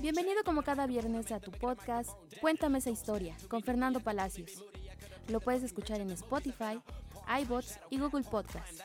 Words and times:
Bienvenido 0.00 0.44
como 0.44 0.62
cada 0.62 0.86
viernes 0.86 1.32
a 1.32 1.40
tu 1.40 1.50
podcast 1.50 2.10
Cuéntame 2.42 2.78
esa 2.78 2.90
historia 2.90 3.34
con 3.48 3.62
Fernando 3.62 4.00
Palacios. 4.00 4.62
Lo 5.28 5.40
puedes 5.40 5.62
escuchar 5.62 6.00
en 6.00 6.10
Spotify, 6.10 6.80
iBots 7.40 7.78
y 7.88 7.98
Google 7.98 8.24
Podcasts. 8.24 8.82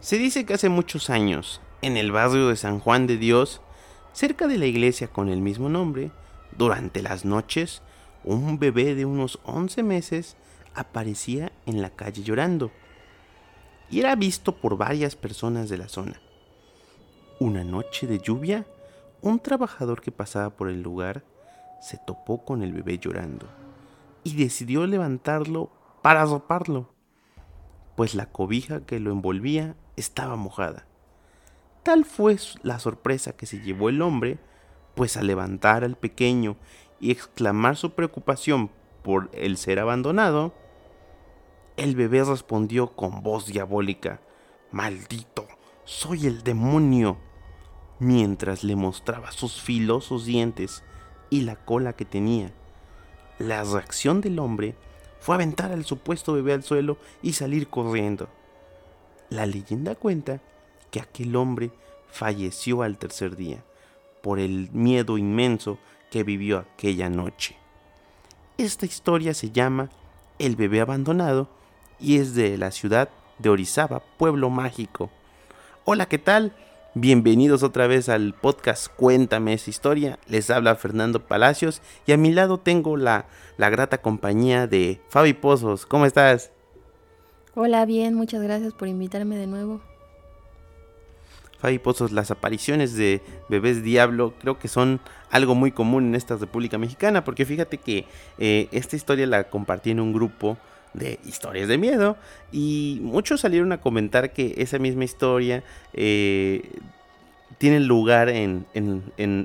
Se 0.00 0.18
dice 0.18 0.44
que 0.44 0.54
hace 0.54 0.68
muchos 0.68 1.10
años, 1.10 1.60
en 1.82 1.96
el 1.96 2.10
barrio 2.10 2.48
de 2.48 2.56
San 2.56 2.80
Juan 2.80 3.06
de 3.06 3.16
Dios, 3.16 3.60
cerca 4.16 4.46
de 4.46 4.56
la 4.56 4.64
iglesia 4.64 5.08
con 5.08 5.28
el 5.28 5.42
mismo 5.42 5.68
nombre, 5.68 6.10
durante 6.56 7.02
las 7.02 7.26
noches, 7.26 7.82
un 8.24 8.58
bebé 8.58 8.94
de 8.94 9.04
unos 9.04 9.38
11 9.44 9.82
meses 9.82 10.38
aparecía 10.74 11.52
en 11.66 11.82
la 11.82 11.90
calle 11.90 12.22
llorando 12.22 12.70
y 13.90 14.00
era 14.00 14.16
visto 14.16 14.56
por 14.56 14.78
varias 14.78 15.16
personas 15.16 15.68
de 15.68 15.76
la 15.76 15.88
zona. 15.88 16.18
Una 17.40 17.62
noche 17.62 18.06
de 18.06 18.18
lluvia, 18.18 18.66
un 19.20 19.38
trabajador 19.38 20.00
que 20.00 20.12
pasaba 20.12 20.48
por 20.48 20.70
el 20.70 20.80
lugar 20.80 21.22
se 21.82 21.98
topó 21.98 22.42
con 22.42 22.62
el 22.62 22.72
bebé 22.72 22.98
llorando 22.98 23.46
y 24.24 24.34
decidió 24.34 24.86
levantarlo 24.86 25.70
para 26.00 26.22
arroparlo, 26.22 26.88
pues 27.96 28.14
la 28.14 28.24
cobija 28.24 28.80
que 28.80 28.98
lo 28.98 29.12
envolvía 29.12 29.76
estaba 29.94 30.36
mojada. 30.36 30.86
Tal 31.86 32.04
fue 32.04 32.36
la 32.64 32.80
sorpresa 32.80 33.36
que 33.36 33.46
se 33.46 33.60
llevó 33.60 33.90
el 33.90 34.02
hombre, 34.02 34.40
pues 34.96 35.16
al 35.16 35.28
levantar 35.28 35.84
al 35.84 35.94
pequeño 35.94 36.56
y 36.98 37.12
exclamar 37.12 37.76
su 37.76 37.92
preocupación 37.92 38.72
por 39.04 39.30
el 39.32 39.56
ser 39.56 39.78
abandonado, 39.78 40.52
el 41.76 41.94
bebé 41.94 42.24
respondió 42.24 42.88
con 42.96 43.22
voz 43.22 43.46
diabólica, 43.46 44.20
Maldito, 44.72 45.46
soy 45.84 46.26
el 46.26 46.42
demonio, 46.42 47.18
mientras 48.00 48.64
le 48.64 48.74
mostraba 48.74 49.30
sus 49.30 49.62
filosos 49.62 50.24
dientes 50.24 50.82
y 51.30 51.42
la 51.42 51.54
cola 51.54 51.92
que 51.92 52.04
tenía. 52.04 52.52
La 53.38 53.62
reacción 53.62 54.20
del 54.20 54.40
hombre 54.40 54.74
fue 55.20 55.36
aventar 55.36 55.70
al 55.70 55.84
supuesto 55.84 56.32
bebé 56.32 56.52
al 56.52 56.64
suelo 56.64 56.98
y 57.22 57.34
salir 57.34 57.68
corriendo. 57.68 58.28
La 59.30 59.46
leyenda 59.46 59.94
cuenta 59.94 60.40
que 60.90 61.00
aquel 61.00 61.36
hombre 61.36 61.70
falleció 62.10 62.82
al 62.82 62.98
tercer 62.98 63.36
día 63.36 63.62
por 64.22 64.38
el 64.38 64.70
miedo 64.72 65.18
inmenso 65.18 65.78
que 66.10 66.24
vivió 66.24 66.58
aquella 66.58 67.08
noche. 67.08 67.56
Esta 68.58 68.86
historia 68.86 69.34
se 69.34 69.50
llama 69.50 69.90
El 70.38 70.56
bebé 70.56 70.80
abandonado 70.80 71.48
y 72.00 72.18
es 72.18 72.34
de 72.34 72.56
la 72.56 72.70
ciudad 72.70 73.08
de 73.38 73.50
Orizaba, 73.50 74.02
pueblo 74.16 74.50
mágico. 74.50 75.10
Hola, 75.84 76.06
¿qué 76.06 76.18
tal? 76.18 76.54
Bienvenidos 76.94 77.62
otra 77.62 77.86
vez 77.86 78.08
al 78.08 78.32
podcast 78.32 78.88
Cuéntame 78.88 79.52
esa 79.52 79.68
historia. 79.68 80.18
Les 80.26 80.48
habla 80.48 80.74
Fernando 80.76 81.26
Palacios 81.26 81.82
y 82.06 82.12
a 82.12 82.16
mi 82.16 82.32
lado 82.32 82.58
tengo 82.58 82.96
la, 82.96 83.26
la 83.58 83.68
grata 83.68 83.98
compañía 83.98 84.66
de 84.66 85.02
Fabi 85.10 85.34
Pozos. 85.34 85.84
¿Cómo 85.84 86.06
estás? 86.06 86.50
Hola, 87.54 87.84
bien, 87.84 88.14
muchas 88.14 88.42
gracias 88.42 88.72
por 88.72 88.88
invitarme 88.88 89.36
de 89.36 89.46
nuevo. 89.46 89.82
Fabi 91.58 91.78
Pozos, 91.78 92.12
las 92.12 92.30
apariciones 92.30 92.94
de 92.94 93.20
bebés 93.48 93.82
diablo 93.82 94.34
creo 94.40 94.58
que 94.58 94.68
son 94.68 95.00
algo 95.30 95.54
muy 95.54 95.72
común 95.72 96.06
en 96.06 96.14
esta 96.14 96.36
República 96.36 96.78
Mexicana, 96.78 97.24
porque 97.24 97.44
fíjate 97.44 97.78
que 97.78 98.04
eh, 98.38 98.68
esta 98.72 98.96
historia 98.96 99.26
la 99.26 99.44
compartí 99.44 99.90
en 99.90 100.00
un 100.00 100.12
grupo 100.12 100.58
de 100.94 101.18
historias 101.24 101.68
de 101.68 101.78
miedo 101.78 102.16
y 102.52 103.00
muchos 103.02 103.40
salieron 103.40 103.72
a 103.72 103.80
comentar 103.80 104.32
que 104.32 104.54
esa 104.56 104.78
misma 104.78 105.04
historia 105.04 105.62
eh, 105.92 106.70
tiene 107.58 107.80
lugar 107.80 108.28
en, 108.28 108.66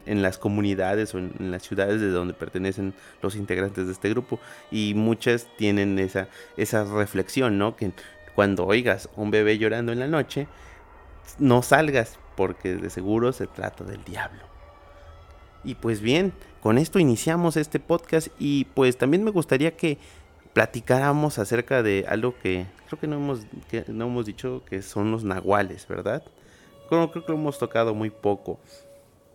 las 0.06 0.38
comunidades 0.38 1.14
o 1.16 1.20
en, 1.20 1.52
las 1.52 1.64
ciudades 1.64 2.02
de 2.02 2.10
donde 2.10 2.34
pertenecen 2.34 2.94
los 3.22 3.36
integrantes 3.36 3.86
de 3.86 3.94
este 3.94 4.10
grupo 4.10 4.40
y 4.70 4.94
muchas 4.96 5.48
tienen 5.58 6.00
esa, 6.00 6.28
esa 6.58 6.84
reflexión, 6.84 7.58
¿no? 7.58 7.76
Que 7.76 7.92
cuando 8.36 8.66
oigas 8.66 9.10
un 9.16 9.32
bebé 9.32 9.58
llorando 9.58 9.92
en 9.92 10.00
la 10.00 10.08
noche, 10.08 10.48
no 11.40 11.62
salgas 11.62 12.20
porque 12.36 12.76
de 12.76 12.90
seguro 12.90 13.34
se 13.34 13.48
trata 13.48 13.84
del 13.84 14.04
diablo. 14.04 14.42
Y 15.64 15.76
pues 15.76 16.02
bien, 16.02 16.34
con 16.62 16.78
esto 16.78 17.00
iniciamos 17.00 17.58
este 17.58 17.80
podcast 17.80 18.30
y 18.40 18.66
pues 18.66 18.98
también 18.98 19.24
me 19.24 19.32
gustaría 19.32 19.76
que 19.76 20.00
platicáramos 20.54 21.40
acerca 21.40 21.84
de 21.84 22.06
algo 22.10 22.36
que 22.38 22.66
creo 22.88 23.00
que 23.00 23.08
no 23.08 23.16
hemos, 23.16 23.42
no 23.88 24.06
hemos 24.06 24.26
dicho 24.26 24.64
que 24.66 24.82
son 24.82 25.12
los 25.12 25.24
nahuales, 25.24 25.88
¿verdad? 25.88 26.24
Creo, 26.90 27.12
creo 27.12 27.26
que 27.26 27.32
lo 27.32 27.38
hemos 27.38 27.58
tocado 27.58 27.94
muy 27.94 28.10
poco. 28.10 28.60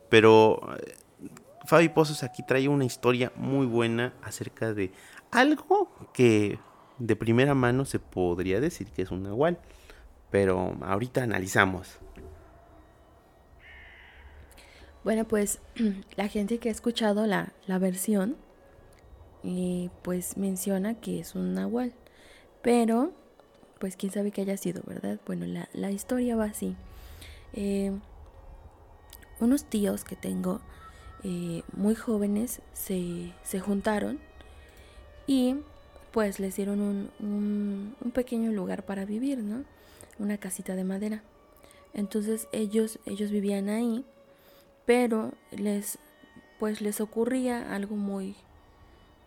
Pero 0.09 0.61
eh, 0.79 0.95
Fabi 1.67 1.89
Pozos 1.89 2.23
aquí 2.23 2.43
trae 2.43 2.69
una 2.69 2.85
historia 2.85 3.33
muy 3.37 3.67
buena 3.67 4.13
acerca 4.23 4.73
de 4.73 4.93
algo 5.31 5.91
que 6.13 6.59
de 6.99 7.17
primera 7.17 7.55
mano 7.55 7.85
se 7.85 7.99
podría 7.99 8.61
decir 8.61 8.89
que 8.89 9.03
es 9.03 9.11
un 9.11 9.23
nahual. 9.23 9.59
Pero 10.31 10.77
ahorita 10.83 11.23
analizamos. 11.23 11.99
Bueno, 15.05 15.25
pues 15.27 15.61
la 16.17 16.29
gente 16.29 16.59
que 16.59 16.69
ha 16.69 16.73
escuchado 16.73 17.27
la, 17.27 17.53
la 17.67 17.79
versión 17.79 18.37
eh, 19.49 19.91
pues 20.03 20.37
menciona 20.37 20.95
que 20.95 21.21
es 21.21 21.37
un 21.37 21.55
nahual. 21.55 21.93
Pero, 22.63 23.13
pues 23.79 23.97
quién 23.97 24.11
sabe 24.11 24.33
que 24.33 24.41
haya 24.41 24.57
sido, 24.57 24.83
¿verdad? 24.87 25.21
Bueno, 25.25 25.47
la, 25.73 25.91
historia 25.93 26.35
va 26.35 26.47
así. 26.47 26.75
Eh, 27.53 27.93
unos 29.39 29.65
tíos 29.65 30.03
que 30.03 30.17
tengo 30.17 30.61
eh, 31.23 31.63
muy 31.73 31.95
jóvenes 31.95 32.61
se, 32.73 33.33
juntaron 33.61 34.19
y 35.29 35.57
pues 36.11 36.41
les 36.41 36.57
dieron 36.57 36.81
un, 36.81 37.11
un, 37.21 38.11
pequeño 38.11 38.51
lugar 38.51 38.85
para 38.85 39.05
vivir, 39.05 39.39
¿no? 39.39 39.65
Una 40.19 40.38
casita 40.38 40.75
de 40.75 40.84
madera. 40.84 41.22
Entonces 41.94 42.49
ellos, 42.53 42.99
ellos 43.06 43.31
vivían 43.31 43.69
ahí, 43.69 44.04
pero 44.84 45.32
les, 45.50 45.99
pues 46.59 46.81
les 46.81 47.00
ocurría 47.00 47.75
algo 47.75 47.97
muy, 47.97 48.37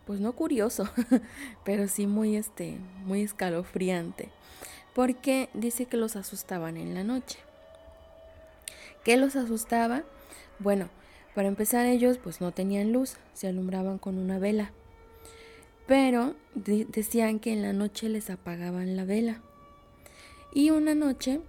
pues 0.06 0.20
no 0.20 0.32
curioso, 0.32 0.88
pero 1.64 1.88
sí 1.88 2.06
muy 2.06 2.36
este, 2.36 2.78
muy 3.04 3.22
escalofriante, 3.22 4.28
porque 4.94 5.48
dice 5.52 5.86
que 5.86 5.96
los 5.96 6.16
asustaban 6.16 6.76
en 6.76 6.94
la 6.94 7.02
noche. 7.02 7.38
¿Qué 9.04 9.16
los 9.16 9.34
asustaba? 9.34 10.02
Bueno, 10.58 10.90
para 11.34 11.48
empezar 11.48 11.86
ellos 11.86 12.18
pues 12.18 12.40
no 12.40 12.52
tenían 12.52 12.92
luz, 12.92 13.16
se 13.34 13.48
alumbraban 13.48 13.98
con 13.98 14.18
una 14.18 14.38
vela. 14.38 14.72
Pero 15.86 16.36
decían 16.54 17.40
que 17.40 17.52
en 17.52 17.62
la 17.62 17.72
noche 17.72 18.08
les 18.08 18.30
apagaban 18.30 18.94
la 18.96 19.04
vela. 19.04 19.40
Y 20.52 20.70
una 20.70 20.94
noche 20.94 21.40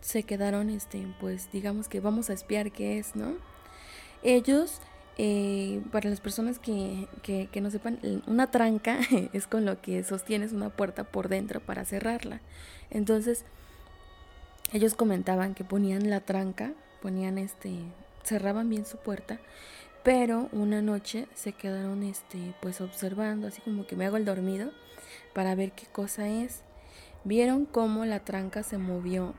se 0.00 0.22
quedaron, 0.22 0.70
este, 0.70 1.06
pues 1.20 1.50
digamos 1.52 1.88
que 1.88 2.00
vamos 2.00 2.30
a 2.30 2.32
espiar 2.32 2.72
qué 2.72 2.98
es, 2.98 3.16
¿no? 3.16 3.34
Ellos 4.22 4.80
eh, 5.18 5.82
para 5.92 6.08
las 6.08 6.20
personas 6.20 6.58
que, 6.58 7.06
que, 7.22 7.60
no 7.60 7.70
sepan, 7.70 7.98
una 8.26 8.50
tranca 8.50 8.98
es 9.32 9.46
con 9.46 9.64
lo 9.66 9.80
que 9.82 10.02
sostienes 10.04 10.52
una 10.52 10.70
puerta 10.70 11.04
por 11.04 11.28
dentro 11.28 11.60
para 11.60 11.84
cerrarla. 11.84 12.40
Entonces, 12.90 13.44
ellos 14.72 14.94
comentaban 14.94 15.54
que 15.54 15.64
ponían 15.64 16.08
la 16.08 16.20
tranca, 16.20 16.72
ponían 17.02 17.38
este, 17.38 17.74
cerraban 18.22 18.70
bien 18.70 18.86
su 18.86 18.96
puerta, 18.96 19.40
pero 20.02 20.48
una 20.52 20.80
noche 20.80 21.26
se 21.34 21.52
quedaron 21.52 22.02
este, 22.02 22.54
pues 22.62 22.80
observando, 22.80 23.48
así 23.48 23.60
como 23.60 23.86
que 23.86 23.96
me 23.96 24.06
hago 24.06 24.16
el 24.16 24.24
dormido, 24.24 24.70
para 25.34 25.54
ver 25.54 25.72
qué 25.72 25.86
cosa 25.86 26.28
es. 26.28 26.62
Vieron 27.24 27.66
cómo 27.66 28.04
la 28.04 28.20
tranca 28.20 28.62
se 28.62 28.78
movió, 28.78 29.34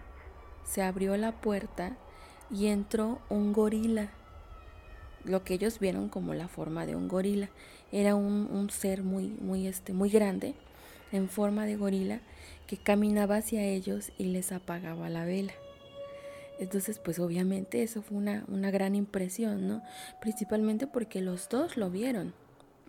se 0.64 0.82
abrió 0.84 1.18
la 1.18 1.32
puerta 1.32 1.98
y 2.50 2.68
entró 2.68 3.20
un 3.30 3.54
gorila 3.54 4.12
lo 5.24 5.44
que 5.44 5.54
ellos 5.54 5.80
vieron 5.80 6.10
como 6.10 6.34
la 6.34 6.48
forma 6.48 6.86
de 6.86 6.96
un 6.96 7.08
gorila. 7.08 7.50
Era 7.92 8.16
un, 8.16 8.70
ser 8.70 9.04
muy, 9.04 9.28
muy, 9.28 9.68
este, 9.68 9.94
muy 9.94 10.10
grande, 10.10 10.56
en 11.12 11.30
forma 11.30 11.66
de 11.66 11.76
gorila, 11.76 12.22
que 12.68 12.78
caminaba 12.78 13.38
hacia 13.38 13.64
ellos 13.64 14.12
y 14.18 14.26
les 14.26 14.52
apagaba 14.52 15.10
la 15.10 15.26
vela. 15.26 15.54
Entonces, 16.60 17.00
pues 17.00 17.20
obviamente 17.20 17.84
eso 17.84 18.02
fue 18.02 18.18
una, 18.18 18.46
una 18.48 18.72
gran 18.72 18.96
impresión, 18.96 19.68
¿no? 19.68 19.82
Principalmente 20.22 20.88
porque 20.88 21.22
los 21.22 21.50
dos 21.50 21.76
lo 21.76 21.90
vieron. 21.90 22.34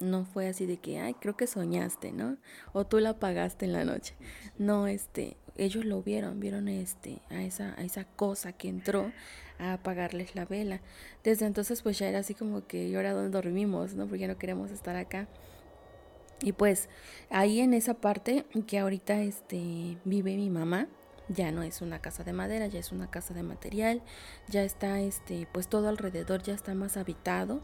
No 0.02 0.25
fue 0.25 0.49
así 0.49 0.66
de 0.66 0.78
que, 0.78 0.99
ay, 0.99 1.14
creo 1.14 1.37
que 1.37 1.46
soñaste, 1.46 2.12
¿no? 2.12 2.37
O 2.72 2.84
tú 2.84 2.99
la 2.99 3.10
apagaste 3.10 3.64
en 3.64 3.72
la 3.72 3.84
noche. 3.84 4.14
No, 4.58 4.87
este, 4.87 5.37
ellos 5.56 5.84
lo 5.84 6.02
vieron, 6.02 6.40
vieron 6.40 6.69
este, 6.69 7.22
a, 7.31 7.43
esa, 7.43 7.75
a 7.78 7.82
esa 7.82 8.04
cosa 8.04 8.52
que 8.52 8.69
entró 8.69 9.12
a 9.58 9.75
apagarles 9.75 10.34
la 10.34 10.44
vela. 10.44 10.81
Desde 11.22 11.46
entonces 11.46 11.82
pues 11.82 11.99
ya 11.99 12.08
era 12.08 12.19
así 12.19 12.34
como 12.34 12.66
que, 12.66 12.88
¿y 12.88 12.94
ahora 12.94 13.12
dónde 13.12 13.31
dormimos? 13.31 13.94
¿no? 13.94 14.06
Porque 14.06 14.26
no 14.28 14.38
queremos 14.38 14.70
estar 14.70 14.96
acá. 14.96 15.28
Y 16.43 16.52
pues 16.52 16.88
ahí 17.31 17.60
en 17.60 17.72
esa 17.72 17.94
parte 17.94 18.44
que 18.66 18.78
ahorita 18.78 19.20
este, 19.22 19.98
vive 20.05 20.37
mi 20.37 20.50
mamá, 20.50 20.88
ya 21.28 21.52
no 21.52 21.62
es 21.62 21.81
una 21.82 22.00
casa 22.00 22.25
de 22.25 22.32
madera, 22.32 22.66
ya 22.66 22.81
es 22.81 22.90
una 22.90 23.10
casa 23.10 23.32
de 23.32 23.43
material, 23.43 24.02
ya 24.48 24.64
está 24.64 25.00
este, 25.00 25.46
pues 25.52 25.69
todo 25.69 25.88
alrededor 25.88 26.43
ya 26.43 26.55
está 26.55 26.75
más 26.75 26.96
habitado 26.96 27.62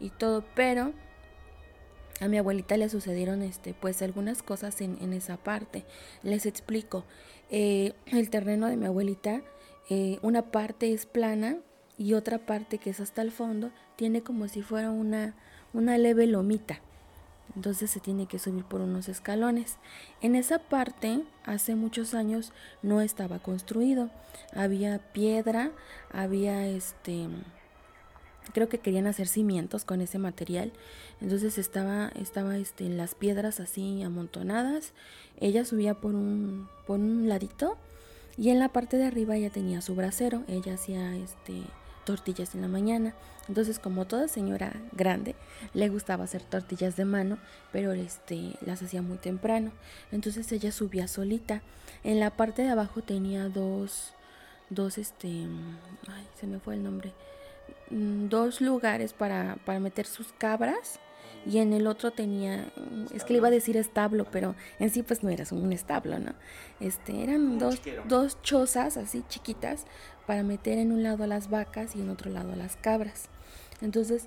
y 0.00 0.10
todo, 0.10 0.44
pero 0.54 0.92
a 2.20 2.28
mi 2.28 2.38
abuelita 2.38 2.76
le 2.76 2.88
sucedieron 2.88 3.42
este, 3.42 3.74
pues 3.74 4.00
algunas 4.02 4.42
cosas 4.42 4.80
en, 4.80 4.98
en 5.00 5.12
esa 5.12 5.36
parte. 5.36 5.84
Les 6.22 6.46
explico. 6.46 7.04
Eh, 7.50 7.92
el 8.06 8.30
terreno 8.30 8.66
de 8.66 8.76
mi 8.76 8.86
abuelita, 8.86 9.42
eh, 9.88 10.18
una 10.22 10.42
parte 10.42 10.92
es 10.92 11.06
plana 11.06 11.58
y 11.98 12.14
otra 12.14 12.38
parte 12.38 12.78
que 12.78 12.90
es 12.90 13.00
hasta 13.00 13.22
el 13.22 13.30
fondo, 13.30 13.70
tiene 13.96 14.22
como 14.22 14.48
si 14.48 14.62
fuera 14.62 14.90
una, 14.90 15.34
una 15.72 15.98
leve 15.98 16.26
lomita. 16.26 16.80
Entonces 17.54 17.90
se 17.90 18.00
tiene 18.00 18.26
que 18.26 18.38
subir 18.38 18.64
por 18.64 18.80
unos 18.80 19.08
escalones. 19.08 19.76
En 20.20 20.34
esa 20.36 20.58
parte, 20.58 21.22
hace 21.44 21.74
muchos 21.74 22.12
años, 22.12 22.52
no 22.82 23.00
estaba 23.00 23.38
construido. 23.38 24.10
Había 24.54 24.98
piedra, 25.12 25.70
había 26.12 26.66
este 26.66 27.28
creo 28.52 28.68
que 28.68 28.78
querían 28.78 29.06
hacer 29.06 29.28
cimientos 29.28 29.84
con 29.84 30.00
ese 30.00 30.18
material. 30.18 30.72
Entonces 31.20 31.58
estaba, 31.58 32.08
estaba 32.20 32.56
este, 32.58 32.88
las 32.88 33.14
piedras 33.14 33.60
así 33.60 34.02
amontonadas. 34.02 34.92
Ella 35.40 35.64
subía 35.64 35.94
por 35.94 36.14
un, 36.14 36.68
por 36.86 36.98
un 36.98 37.28
ladito 37.28 37.76
y 38.36 38.50
en 38.50 38.58
la 38.58 38.68
parte 38.68 38.96
de 38.96 39.06
arriba 39.06 39.36
ella 39.36 39.50
tenía 39.50 39.80
su 39.80 39.94
brasero. 39.94 40.44
Ella 40.48 40.74
hacía 40.74 41.16
este, 41.16 41.62
tortillas 42.04 42.54
en 42.54 42.62
la 42.62 42.68
mañana. 42.68 43.14
Entonces, 43.48 43.78
como 43.78 44.06
toda 44.06 44.26
señora 44.26 44.72
grande, 44.92 45.36
le 45.72 45.88
gustaba 45.88 46.24
hacer 46.24 46.42
tortillas 46.42 46.96
de 46.96 47.04
mano, 47.04 47.38
pero 47.72 47.92
este, 47.92 48.54
las 48.60 48.82
hacía 48.82 49.02
muy 49.02 49.18
temprano. 49.18 49.70
Entonces 50.10 50.50
ella 50.50 50.72
subía 50.72 51.06
solita. 51.06 51.62
En 52.02 52.18
la 52.18 52.30
parte 52.30 52.62
de 52.62 52.70
abajo 52.70 53.02
tenía 53.02 53.48
dos, 53.48 54.14
dos, 54.68 54.98
este, 54.98 55.28
ay, 56.08 56.26
se 56.40 56.46
me 56.48 56.58
fue 56.58 56.74
el 56.74 56.82
nombre 56.82 57.12
dos 57.90 58.60
lugares 58.60 59.12
para, 59.12 59.56
para 59.64 59.80
meter 59.80 60.06
sus 60.06 60.32
cabras 60.32 61.00
y 61.46 61.58
en 61.58 61.72
el 61.72 61.86
otro 61.86 62.10
tenía, 62.10 62.72
es 63.14 63.24
que 63.24 63.32
le 63.32 63.38
iba 63.38 63.48
a 63.48 63.52
decir 63.52 63.76
establo, 63.76 64.26
pero 64.32 64.56
en 64.80 64.90
sí 64.90 65.04
pues 65.04 65.22
no 65.22 65.30
era 65.30 65.44
un 65.52 65.72
establo, 65.72 66.18
¿no? 66.18 66.32
Este, 66.80 67.22
eran 67.22 67.58
dos, 67.58 67.80
dos 68.08 68.42
chozas 68.42 68.96
así 68.96 69.22
chiquitas 69.28 69.84
para 70.26 70.42
meter 70.42 70.78
en 70.78 70.90
un 70.90 71.04
lado 71.04 71.22
a 71.22 71.28
las 71.28 71.48
vacas 71.48 71.94
y 71.94 72.00
en 72.00 72.10
otro 72.10 72.32
lado 72.32 72.52
a 72.52 72.56
las 72.56 72.76
cabras. 72.76 73.28
Entonces, 73.80 74.26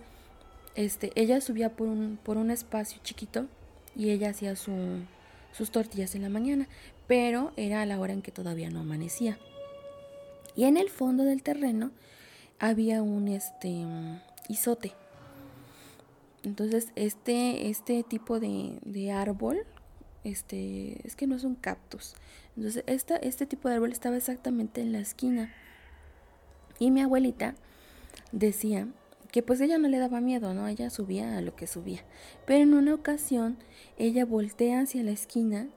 este, 0.76 1.12
ella 1.16 1.42
subía 1.42 1.76
por 1.76 1.88
un, 1.88 2.18
por 2.24 2.38
un 2.38 2.52
espacio 2.52 3.02
chiquito 3.04 3.48
y 3.98 4.12
ella 4.12 4.30
hacía 4.30 4.56
su, 4.56 4.72
sus 5.52 5.72
tortillas 5.72 6.16
en 6.16 6.22
la 6.22 6.30
mañana, 6.30 6.70
pero 7.06 7.52
era 7.58 7.82
a 7.82 7.86
la 7.86 8.00
hora 8.00 8.14
en 8.14 8.22
que 8.22 8.32
todavía 8.32 8.70
no 8.70 8.80
amanecía. 8.80 9.38
Y 10.56 10.64
en 10.64 10.78
el 10.78 10.90
fondo 10.90 11.26
del 11.26 11.44
terreno 11.44 11.92
había 12.60 13.02
un 13.02 13.28
este 13.30 13.86
isote. 14.48 14.94
Entonces, 16.44 16.92
este, 16.96 17.70
este 17.70 18.04
tipo 18.04 18.40
de, 18.40 19.12
árbol, 19.12 19.66
este, 20.24 21.06
es 21.06 21.16
que 21.16 21.28
no 21.28 21.36
es 21.36 21.44
un 21.44 21.56
cactus. 21.56 22.14
Entonces, 22.56 22.84
esta, 22.88 23.18
este 23.18 23.46
tipo 23.46 23.68
de 23.68 23.76
árbol 23.76 23.92
estaba 23.92 24.18
exactamente 24.18 24.82
en 24.82 24.92
la 24.92 25.00
esquina. 25.00 25.54
Y 26.78 26.92
mi 26.92 27.02
abuelita 27.02 27.56
decía 28.32 28.88
que 29.32 29.44
pues 29.44 29.62
ella 29.62 29.78
no 29.78 29.88
le 29.90 30.00
daba 30.00 30.22
miedo, 30.22 30.54
¿no? 30.54 30.68
Ella 30.68 30.90
subía 30.90 31.38
a 31.38 31.42
lo 31.42 31.56
que 31.56 31.68
subía. 31.68 32.04
Pero 32.46 32.64
en 32.64 32.74
una 32.74 32.94
ocasión, 32.94 33.58
ella 33.98 34.26
voltea 34.26 34.82
hacia 34.82 35.04
la 35.04 35.12
esquina 35.12 35.68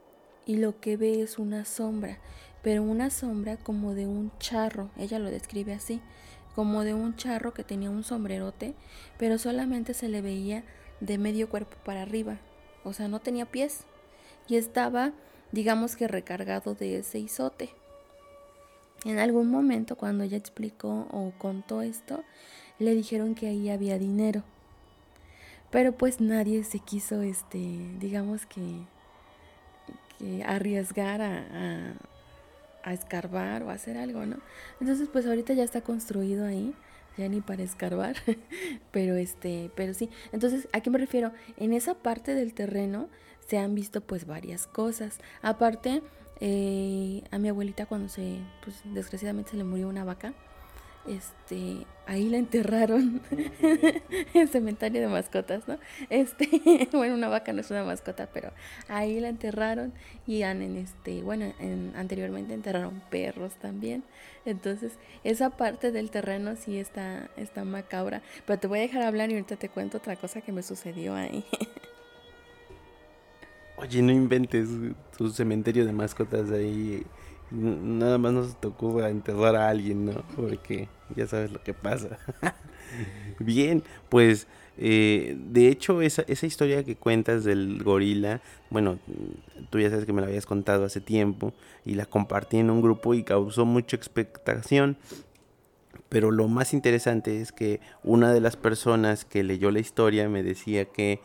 y 0.46 0.56
lo 0.56 0.80
que 0.80 0.96
ve 0.96 1.22
es 1.22 1.38
una 1.38 1.64
sombra, 1.64 2.18
pero 2.62 2.82
una 2.82 3.10
sombra 3.10 3.56
como 3.56 3.94
de 3.94 4.06
un 4.06 4.32
charro, 4.38 4.90
ella 4.96 5.18
lo 5.18 5.30
describe 5.30 5.74
así 5.74 6.00
como 6.54 6.84
de 6.84 6.94
un 6.94 7.16
charro 7.16 7.54
que 7.54 7.64
tenía 7.64 7.90
un 7.90 8.04
sombrerote, 8.04 8.74
pero 9.18 9.38
solamente 9.38 9.94
se 9.94 10.08
le 10.08 10.20
veía 10.20 10.64
de 11.00 11.18
medio 11.18 11.48
cuerpo 11.48 11.76
para 11.84 12.02
arriba, 12.02 12.38
o 12.84 12.92
sea, 12.92 13.08
no 13.08 13.20
tenía 13.20 13.46
pies, 13.46 13.84
y 14.48 14.56
estaba, 14.56 15.12
digamos 15.50 15.96
que 15.96 16.08
recargado 16.08 16.74
de 16.74 16.98
ese 16.98 17.18
isote. 17.18 17.70
En 19.04 19.18
algún 19.18 19.48
momento, 19.50 19.96
cuando 19.96 20.24
ella 20.24 20.36
explicó 20.36 21.08
o 21.10 21.32
contó 21.38 21.82
esto, 21.82 22.22
le 22.78 22.94
dijeron 22.94 23.34
que 23.34 23.48
ahí 23.48 23.68
había 23.68 23.98
dinero. 23.98 24.44
Pero 25.70 25.92
pues 25.92 26.20
nadie 26.20 26.62
se 26.64 26.78
quiso, 26.78 27.22
este, 27.22 27.58
digamos 27.98 28.46
que, 28.46 28.60
que 30.18 30.44
arriesgar 30.44 31.22
a, 31.22 31.94
a 32.82 32.92
escarbar 32.92 33.62
o 33.62 33.70
a 33.70 33.74
hacer 33.74 33.96
algo, 33.96 34.26
¿no? 34.26 34.36
Entonces, 34.80 35.08
pues 35.12 35.26
ahorita 35.26 35.54
ya 35.54 35.64
está 35.64 35.80
construido 35.82 36.46
ahí, 36.46 36.74
ya 37.16 37.28
ni 37.28 37.40
para 37.40 37.62
escarbar, 37.62 38.16
pero 38.90 39.14
este, 39.16 39.70
pero 39.74 39.94
sí. 39.94 40.10
Entonces, 40.32 40.68
¿a 40.72 40.80
qué 40.80 40.90
me 40.90 40.98
refiero? 40.98 41.32
En 41.56 41.72
esa 41.72 41.94
parte 41.94 42.34
del 42.34 42.54
terreno 42.54 43.08
se 43.46 43.58
han 43.58 43.74
visto 43.74 44.00
pues 44.00 44.26
varias 44.26 44.66
cosas. 44.66 45.18
Aparte, 45.42 46.02
eh, 46.40 47.22
a 47.30 47.38
mi 47.38 47.48
abuelita 47.48 47.86
cuando 47.86 48.08
se, 48.08 48.38
pues 48.64 48.80
desgraciadamente 48.84 49.52
se 49.52 49.56
le 49.56 49.64
murió 49.64 49.88
una 49.88 50.04
vaca, 50.04 50.34
este, 51.06 51.86
ahí 52.06 52.28
la 52.28 52.38
enterraron 52.38 53.20
en 54.34 54.48
cementerio 54.48 55.00
de 55.00 55.08
mascotas, 55.08 55.66
¿no? 55.66 55.78
Este, 56.10 56.88
bueno, 56.92 57.14
una 57.14 57.28
vaca 57.28 57.52
no 57.52 57.60
es 57.60 57.70
una 57.70 57.84
mascota, 57.84 58.28
pero 58.32 58.52
ahí 58.88 59.18
la 59.20 59.28
enterraron 59.28 59.92
y 60.26 60.42
han 60.42 60.62
en 60.62 60.76
este, 60.76 61.22
bueno, 61.22 61.52
anteriormente 61.96 62.54
enterraron 62.54 63.02
perros 63.10 63.54
también. 63.54 64.04
Entonces, 64.44 64.92
esa 65.24 65.50
parte 65.50 65.92
del 65.92 66.10
terreno 66.10 66.56
sí 66.56 66.78
está, 66.78 67.30
está 67.36 67.64
macabra. 67.64 68.22
Pero 68.46 68.58
te 68.58 68.66
voy 68.66 68.80
a 68.80 68.82
dejar 68.82 69.02
hablar 69.02 69.30
y 69.30 69.34
ahorita 69.34 69.56
te 69.56 69.68
cuento 69.68 69.98
otra 69.98 70.16
cosa 70.16 70.40
que 70.40 70.52
me 70.52 70.62
sucedió 70.62 71.14
ahí. 71.14 71.44
Oye, 73.76 74.02
no 74.02 74.12
inventes 74.12 74.68
tu 75.16 75.30
cementerio 75.30 75.84
de 75.84 75.92
mascotas 75.92 76.50
ahí 76.50 77.04
nada 77.52 78.18
más 78.18 78.32
nos 78.32 78.60
tocó 78.60 79.04
enterrar 79.04 79.56
a 79.56 79.68
alguien, 79.68 80.06
¿no? 80.06 80.24
Porque 80.36 80.88
ya 81.14 81.26
sabes 81.26 81.52
lo 81.52 81.62
que 81.62 81.74
pasa. 81.74 82.18
Bien, 83.38 83.82
pues 84.08 84.46
eh, 84.78 85.36
de 85.38 85.68
hecho 85.68 86.00
esa, 86.00 86.22
esa 86.22 86.46
historia 86.46 86.82
que 86.84 86.96
cuentas 86.96 87.44
del 87.44 87.82
gorila, 87.82 88.40
bueno, 88.70 88.98
tú 89.70 89.78
ya 89.78 89.90
sabes 89.90 90.06
que 90.06 90.12
me 90.12 90.20
la 90.20 90.28
habías 90.28 90.46
contado 90.46 90.84
hace 90.84 91.00
tiempo 91.00 91.52
y 91.84 91.94
la 91.94 92.06
compartí 92.06 92.58
en 92.58 92.70
un 92.70 92.80
grupo 92.80 93.14
y 93.14 93.22
causó 93.22 93.66
mucha 93.66 93.96
expectación. 93.96 94.96
Pero 96.08 96.30
lo 96.30 96.48
más 96.48 96.74
interesante 96.74 97.40
es 97.40 97.52
que 97.52 97.80
una 98.02 98.32
de 98.32 98.40
las 98.40 98.56
personas 98.56 99.24
que 99.24 99.42
leyó 99.42 99.70
la 99.70 99.80
historia 99.80 100.28
me 100.28 100.42
decía 100.42 100.86
que 100.86 101.20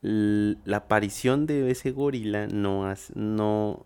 la 0.00 0.76
aparición 0.76 1.46
de 1.46 1.70
ese 1.70 1.90
gorila 1.90 2.46
no, 2.46 2.90
no 3.14 3.84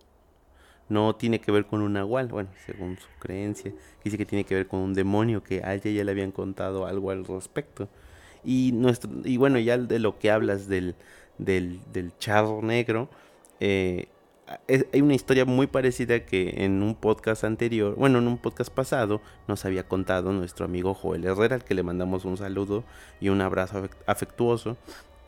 no 0.92 1.16
tiene 1.16 1.40
que 1.40 1.50
ver 1.52 1.66
con 1.66 1.82
un 1.82 1.94
nahual, 1.94 2.28
bueno, 2.28 2.50
según 2.66 2.98
su 2.98 3.08
creencia, 3.18 3.72
dice 4.04 4.18
que 4.18 4.26
tiene 4.26 4.44
que 4.44 4.54
ver 4.54 4.66
con 4.66 4.80
un 4.80 4.94
demonio, 4.94 5.42
que 5.42 5.62
a 5.64 5.74
ella 5.74 5.90
ya 5.90 6.04
le 6.04 6.12
habían 6.12 6.32
contado 6.32 6.86
algo 6.86 7.10
al 7.10 7.24
respecto. 7.24 7.88
Y, 8.44 8.72
nuestro, 8.72 9.10
y 9.24 9.36
bueno, 9.36 9.58
ya 9.58 9.78
de 9.78 9.98
lo 9.98 10.18
que 10.18 10.30
hablas 10.30 10.68
del, 10.68 10.94
del, 11.38 11.80
del 11.92 12.16
charro 12.18 12.60
negro, 12.62 13.08
eh, 13.60 14.08
hay 14.92 15.00
una 15.00 15.14
historia 15.14 15.44
muy 15.44 15.66
parecida 15.66 16.26
que 16.26 16.64
en 16.64 16.82
un 16.82 16.94
podcast 16.94 17.44
anterior, 17.44 17.94
bueno, 17.96 18.18
en 18.18 18.26
un 18.26 18.38
podcast 18.38 18.70
pasado, 18.72 19.20
nos 19.48 19.64
había 19.64 19.86
contado 19.88 20.32
nuestro 20.32 20.64
amigo 20.64 20.94
Joel 20.94 21.24
Herrera, 21.24 21.56
al 21.56 21.64
que 21.64 21.74
le 21.74 21.82
mandamos 21.82 22.24
un 22.24 22.36
saludo 22.36 22.84
y 23.20 23.28
un 23.28 23.40
abrazo 23.40 23.88
afectuoso. 24.06 24.76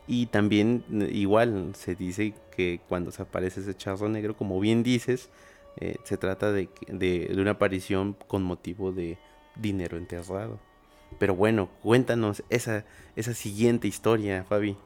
Y 0.07 0.27
también 0.27 0.83
igual 1.11 1.71
se 1.73 1.95
dice 1.95 2.33
que 2.55 2.79
cuando 2.87 3.11
se 3.11 3.23
aparece 3.23 3.61
ese 3.61 3.75
charro 3.75 4.07
negro, 4.07 4.35
como 4.35 4.59
bien 4.59 4.83
dices, 4.83 5.29
eh, 5.77 5.97
se 6.03 6.17
trata 6.17 6.51
de, 6.51 6.69
de, 6.87 7.33
una 7.37 7.51
aparición 7.51 8.15
con 8.27 8.43
motivo 8.43 8.91
de 8.91 9.17
dinero 9.55 9.97
enterrado. 9.97 10.59
Pero 11.19 11.35
bueno, 11.35 11.69
cuéntanos 11.81 12.43
esa, 12.49 12.85
esa 13.15 13.33
siguiente 13.33 13.87
historia, 13.87 14.43
Fabi. 14.43 14.77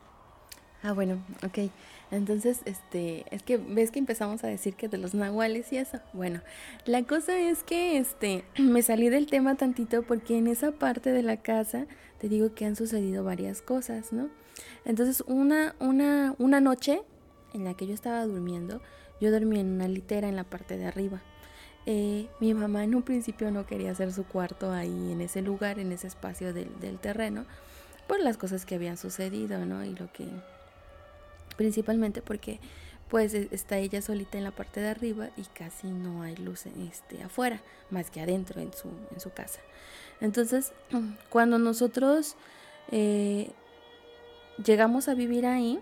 Ah, 0.84 0.94
bueno, 0.94 1.24
ok. 1.46 1.70
Entonces, 2.12 2.62
este, 2.66 3.26
es 3.30 3.44
que 3.44 3.58
ves 3.58 3.92
que 3.92 4.00
empezamos 4.00 4.44
a 4.44 4.48
decir 4.48 4.74
que 4.74 4.88
de 4.88 4.98
los 4.98 5.14
nahuales 5.14 5.72
y 5.72 5.78
eso. 5.78 6.00
Bueno, 6.14 6.42
la 6.86 7.04
cosa 7.04 7.38
es 7.38 7.64
que 7.64 7.98
este 7.98 8.44
me 8.58 8.82
salí 8.82 9.10
del 9.10 9.28
tema 9.28 9.56
tantito 9.56 10.04
porque 10.04 10.38
en 10.38 10.48
esa 10.48 10.72
parte 10.72 11.12
de 11.12 11.22
la 11.22 11.38
casa 11.38 11.86
te 12.20 12.30
digo 12.30 12.54
que 12.56 12.66
han 12.66 12.76
sucedido 12.76 13.24
varias 13.24 13.62
cosas, 13.62 14.12
¿no? 14.12 14.30
Entonces, 14.86 15.24
una 15.28 15.76
una 15.80 16.36
una 16.40 16.60
noche 16.62 17.02
en 17.54 17.64
la 17.64 17.76
que 17.76 17.88
yo 17.88 17.94
estaba 17.94 18.26
durmiendo, 18.26 18.82
Yo 19.22 19.32
dormía 19.32 19.62
en 19.62 19.72
una 19.72 19.88
litera 19.88 20.28
en 20.30 20.36
la 20.36 20.44
parte 20.44 20.78
de 20.78 20.86
arriba. 20.86 21.22
Eh, 21.86 22.28
mi 22.40 22.54
mamá 22.54 22.84
en 22.84 22.96
un 22.96 23.04
principio 23.04 23.52
no 23.52 23.66
quería 23.66 23.92
hacer 23.92 24.14
su 24.14 24.26
cuarto 24.26 24.72
ahí 24.72 25.12
en 25.12 25.22
ese 25.22 25.42
lugar, 25.42 25.80
en 25.80 25.92
ese 25.92 26.08
espacio 26.08 26.54
del, 26.54 26.80
del 26.80 27.00
terreno, 27.00 27.46
por 28.08 28.20
las 28.20 28.38
cosas 28.38 28.66
que 28.66 28.76
habían 28.76 28.98
sucedido, 28.98 29.66
¿no? 29.66 29.84
Y 29.84 29.96
lo 29.96 30.12
que... 30.12 30.28
Principalmente 31.58 32.22
porque 32.22 32.60
pues 33.10 33.34
e, 33.34 33.50
está 33.52 33.78
ella 33.78 34.02
solita 34.02 34.38
en 34.38 34.44
la 34.44 34.52
parte 34.52 34.80
de 34.80 34.90
arriba 34.90 35.30
y 35.36 35.44
casi 35.44 35.88
no 35.88 36.22
hay 36.22 36.36
luz 36.38 36.66
este, 36.68 37.22
afuera, 37.24 37.62
más 37.90 38.10
que 38.10 38.22
adentro 38.22 38.62
en 38.62 38.72
su, 38.74 38.90
en 39.12 39.20
su 39.20 39.32
casa. 39.32 39.60
Entonces, 40.22 40.72
cuando 41.30 41.60
nosotros 41.60 42.36
eh, 42.92 43.52
llegamos 44.64 45.10
a 45.10 45.16
vivir 45.16 45.46
ahí, 45.46 45.80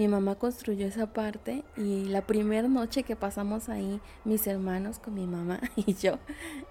mi 0.00 0.08
mamá 0.08 0.36
construyó 0.36 0.86
esa 0.86 1.12
parte 1.12 1.62
y 1.76 2.06
la 2.06 2.26
primera 2.26 2.68
noche 2.68 3.02
que 3.02 3.16
pasamos 3.16 3.68
ahí, 3.68 4.00
mis 4.24 4.46
hermanos 4.46 4.98
con 4.98 5.14
mi 5.14 5.26
mamá 5.26 5.60
y 5.76 5.94
yo, 5.94 6.18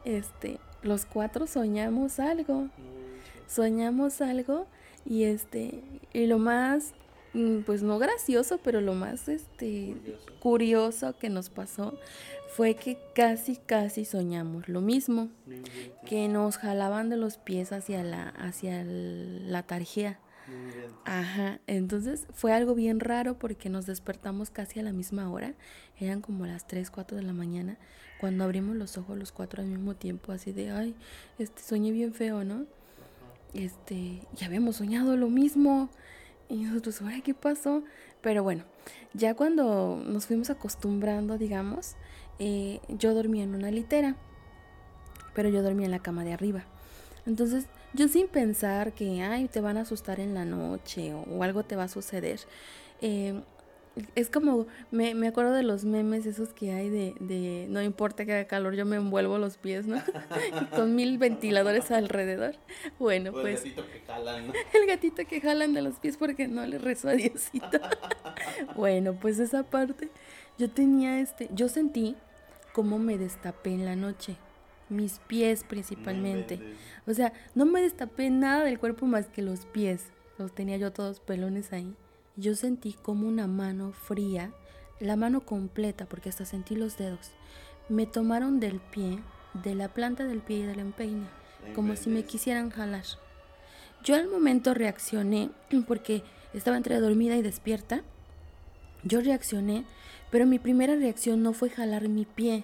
este, 0.04 0.60
los 0.82 1.06
cuatro 1.06 1.46
soñamos 1.46 2.20
algo. 2.20 2.70
Soñamos 3.48 4.22
algo 4.22 4.68
y 5.06 5.24
este, 5.24 5.84
y 6.14 6.28
lo 6.28 6.38
más 6.40 6.94
Mm, 7.34 7.60
pues 7.60 7.84
no 7.84 8.00
gracioso, 8.00 8.60
pero 8.64 8.82
lo 8.82 8.94
más 8.94 9.30
este 9.30 9.96
curioso. 10.40 11.16
que 11.18 11.30
nos 11.30 11.50
pasó 11.50 11.98
fue 12.56 12.74
que 12.76 12.98
casi 13.14 13.58
casi 13.58 14.06
soñamos 14.06 14.68
lo 14.68 14.82
mismo, 14.82 15.30
que 16.08 16.28
nos 16.28 16.58
jalaban 16.58 17.10
de 17.10 17.18
los 17.18 17.38
pies 17.38 17.72
hacia 17.72 18.04
la 18.04 18.30
hacia 18.30 18.84
la 18.84 19.64
tarjea. 19.64 20.20
Ajá, 21.06 21.60
entonces 21.66 22.28
fue 22.34 22.54
algo 22.54 22.76
bien 22.76 23.00
raro 23.00 23.38
porque 23.40 23.70
nos 23.70 23.86
despertamos 23.86 24.50
casi 24.50 24.80
a 24.80 24.84
la 24.84 24.92
misma 24.92 25.32
hora, 25.32 25.56
eran 26.00 26.22
como 26.22 26.46
las 26.46 26.68
3, 26.68 26.92
4 26.92 27.18
de 27.18 27.24
la 27.24 27.34
mañana, 27.34 27.78
cuando 28.20 28.44
abrimos 28.44 28.76
los 28.76 28.98
ojos 28.98 29.18
los 29.18 29.32
cuatro 29.32 29.62
al 29.62 29.70
mismo 29.70 29.96
tiempo, 29.96 30.32
así 30.34 30.52
de, 30.52 30.72
ay, 30.72 30.94
este 31.40 31.62
soñé 31.64 31.92
bien 31.92 32.14
feo, 32.14 32.44
¿no? 32.44 32.66
Este, 33.54 34.22
ya 34.36 34.48
habíamos 34.48 34.76
soñado 34.78 35.18
lo 35.18 35.30
mismo. 35.30 35.90
Y 36.50 36.64
nosotros, 36.64 37.02
¿ahora 37.02 37.22
qué 37.22 37.34
pasó? 37.34 37.84
Pero 38.22 38.44
bueno, 38.44 38.64
ya 39.14 39.36
cuando 39.36 40.02
nos 40.06 40.26
fuimos 40.26 40.50
acostumbrando, 40.50 41.38
digamos, 41.38 41.96
eh, 42.40 42.80
yo 42.90 43.14
dormía 43.14 43.44
en 43.44 43.56
una 43.56 43.72
litera, 43.72 44.16
pero 45.34 45.50
yo 45.50 45.62
dormía 45.62 45.86
en 45.86 45.92
la 45.92 46.00
cama 46.00 46.24
de 46.24 46.34
arriba. 46.34 46.66
Entonces, 47.26 47.68
yo 47.94 48.08
sin 48.08 48.28
pensar 48.28 48.94
que, 48.94 49.22
ay, 49.22 49.48
te 49.48 49.62
van 49.62 49.78
a 49.78 49.82
asustar 49.82 50.20
en 50.20 50.34
la 50.34 50.46
noche 50.46 51.14
o, 51.14 51.44
algo 51.44 51.64
te 51.64 51.76
va 51.76 51.84
a 51.84 51.88
suceder, 51.88 52.40
eh, 53.02 53.42
es 54.16 54.30
como, 54.30 54.68
me, 54.92 55.16
me, 55.16 55.28
acuerdo 55.28 55.54
de 55.54 55.64
los 55.64 55.84
memes 55.84 56.26
esos 56.26 56.50
que 56.54 56.72
hay 56.72 56.90
de, 56.90 57.16
de, 57.20 57.68
no 57.70 57.82
importa 57.82 58.26
que 58.26 58.34
haga 58.34 58.46
calor, 58.46 58.76
yo 58.76 58.86
me 58.86 58.96
envuelvo 58.96 59.38
los 59.38 59.58
pies, 59.58 59.88
¿no? 59.88 60.02
Con 60.76 60.96
mil 60.96 61.18
ventiladores 61.18 61.92
alrededor. 61.92 62.56
Bueno, 62.98 63.32
pues... 63.32 63.64
El 63.66 63.74
gatito 63.74 63.86
que 63.92 64.00
jalan, 64.08 64.48
¿no? 64.48 64.54
El 64.74 64.88
gatito 64.88 65.26
que 65.26 65.42
jalan 65.42 65.74
de 65.74 65.82
los 65.82 65.96
pies 65.96 66.18
porque 66.18 66.48
no 66.48 66.66
le 66.66 66.78
rezo 66.78 67.10
a 67.10 67.14
Diosito. 67.14 67.80
bueno, 68.76 69.14
pues 69.14 69.40
esa 69.40 69.64
parte, 69.64 70.10
yo 70.58 70.70
tenía 70.70 71.20
este, 71.20 71.50
yo 71.54 71.68
sentí 71.68 72.16
cómo 72.74 73.00
me 73.00 73.18
destapé 73.18 73.72
en 73.72 73.86
la 73.86 73.96
noche. 73.96 74.36
Mis 74.90 75.20
pies 75.20 75.64
principalmente. 75.64 76.60
O 77.06 77.14
sea, 77.14 77.34
no 77.56 77.66
me 77.66 77.82
destapé 77.82 78.30
nada 78.30 78.64
del 78.64 78.80
cuerpo 78.80 79.06
más 79.06 79.28
que 79.28 79.42
los 79.42 79.66
pies. 79.66 80.08
Los 80.38 80.54
tenía 80.54 80.78
yo 80.78 80.92
todos 80.92 81.20
pelones 81.20 81.74
ahí 81.74 81.96
yo 82.40 82.56
sentí 82.56 82.94
como 82.94 83.28
una 83.28 83.48
mano 83.48 83.92
fría, 83.92 84.52
la 85.00 85.16
mano 85.16 85.42
completa, 85.42 86.06
porque 86.06 86.30
hasta 86.30 86.46
sentí 86.46 86.76
los 86.76 86.98
dedos, 86.98 87.32
me 87.90 88.06
tomaron 88.06 88.60
del 88.60 88.80
pie, 88.80 89.20
de 89.54 89.76
la 89.76 89.90
planta 89.90 90.26
del 90.26 90.40
pie 90.40 90.60
y 90.60 90.64
del 90.64 90.80
empeine, 90.80 91.28
como 91.76 91.96
si 91.96 92.10
me 92.10 92.24
quisieran 92.24 92.70
jalar. 92.70 93.04
Yo 94.04 94.16
al 94.16 94.30
momento 94.30 94.74
reaccioné, 94.74 95.50
porque 95.88 96.24
estaba 96.54 96.78
entre 96.78 97.00
dormida 97.00 97.36
y 97.36 97.42
despierta. 97.42 98.04
Yo 99.04 99.22
reaccioné, 99.22 99.86
pero 100.32 100.46
mi 100.46 100.60
primera 100.60 100.96
reacción 100.96 101.44
no 101.44 101.54
fue 101.54 101.70
jalar 101.70 102.08
mi 102.08 102.26
pie, 102.26 102.64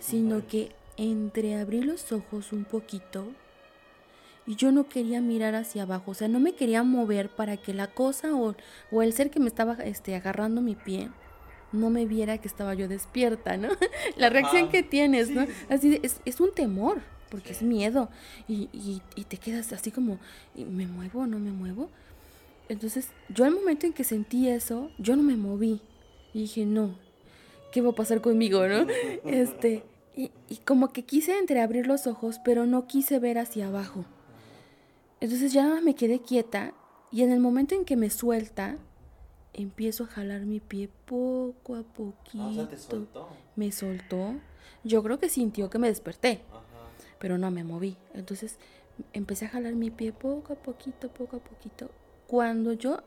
sino 0.00 0.46
que 0.46 0.72
entreabrí 0.96 1.82
los 1.82 2.12
ojos 2.12 2.52
un 2.52 2.64
poquito 2.64 3.28
y 4.46 4.56
yo 4.56 4.72
no 4.72 4.88
quería 4.88 5.20
mirar 5.20 5.54
hacia 5.54 5.84
abajo, 5.84 6.10
o 6.10 6.14
sea, 6.14 6.28
no 6.28 6.38
me 6.38 6.54
quería 6.54 6.82
mover 6.82 7.30
para 7.30 7.56
que 7.56 7.72
la 7.72 7.88
cosa 7.88 8.34
o, 8.34 8.54
o 8.90 9.02
el 9.02 9.12
ser 9.12 9.30
que 9.30 9.40
me 9.40 9.48
estaba 9.48 9.74
este, 9.74 10.14
agarrando 10.14 10.60
mi 10.60 10.74
pie 10.74 11.10
no 11.72 11.90
me 11.90 12.06
viera 12.06 12.38
que 12.38 12.48
estaba 12.48 12.74
yo 12.74 12.88
despierta, 12.88 13.56
¿no? 13.56 13.68
la 14.16 14.30
reacción 14.30 14.68
que 14.70 14.82
tienes, 14.82 15.30
¿no? 15.30 15.46
Así 15.68 16.00
es, 16.02 16.20
es, 16.24 16.40
un 16.40 16.54
temor, 16.54 17.02
porque 17.30 17.52
es 17.52 17.62
miedo 17.62 18.08
y, 18.48 18.68
y, 18.72 19.02
y, 19.16 19.24
te 19.24 19.38
quedas 19.38 19.72
así 19.72 19.90
como, 19.90 20.18
¿me 20.54 20.86
muevo 20.86 21.20
o 21.20 21.26
no 21.26 21.38
me 21.38 21.50
muevo? 21.50 21.90
Entonces, 22.68 23.08
yo 23.28 23.44
al 23.44 23.50
momento 23.50 23.86
en 23.86 23.92
que 23.92 24.04
sentí 24.04 24.48
eso, 24.48 24.90
yo 24.98 25.16
no 25.16 25.22
me 25.22 25.36
moví 25.36 25.82
y 26.32 26.42
dije, 26.42 26.64
no, 26.64 26.96
¿qué 27.72 27.82
va 27.82 27.90
a 27.90 27.94
pasar 27.94 28.20
conmigo, 28.20 28.66
no? 28.66 28.86
Este, 29.24 29.82
y, 30.16 30.30
y 30.48 30.56
como 30.58 30.92
que 30.92 31.04
quise 31.04 31.38
entreabrir 31.38 31.86
los 31.86 32.06
ojos, 32.06 32.40
pero 32.44 32.66
no 32.66 32.86
quise 32.86 33.18
ver 33.18 33.38
hacia 33.38 33.68
abajo. 33.68 34.04
Entonces 35.20 35.52
ya 35.52 35.80
me 35.80 35.94
quedé 35.94 36.20
quieta 36.20 36.74
y 37.10 37.22
en 37.22 37.30
el 37.30 37.40
momento 37.40 37.74
en 37.74 37.84
que 37.84 37.96
me 37.96 38.10
suelta, 38.10 38.76
empiezo 39.52 40.04
a 40.04 40.06
jalar 40.08 40.42
mi 40.42 40.60
pie 40.60 40.90
poco 41.06 41.76
a 41.76 41.82
poquito. 41.82 42.62
Ah, 42.62 42.68
¿te 42.68 42.76
soltó? 42.76 43.28
Me 43.56 43.72
soltó. 43.72 44.34
Yo 44.82 45.02
creo 45.02 45.18
que 45.18 45.28
sintió 45.28 45.70
que 45.70 45.78
me 45.78 45.88
desperté, 45.88 46.42
pero 47.18 47.38
no 47.38 47.50
me 47.50 47.64
moví. 47.64 47.96
Entonces 48.12 48.58
empecé 49.12 49.46
a 49.46 49.48
jalar 49.48 49.74
mi 49.74 49.90
pie 49.90 50.12
poco 50.12 50.52
a 50.52 50.56
poquito, 50.56 51.08
poco 51.08 51.36
a 51.36 51.40
poquito. 51.40 51.90
Cuando 52.26 52.72
yo 52.72 53.02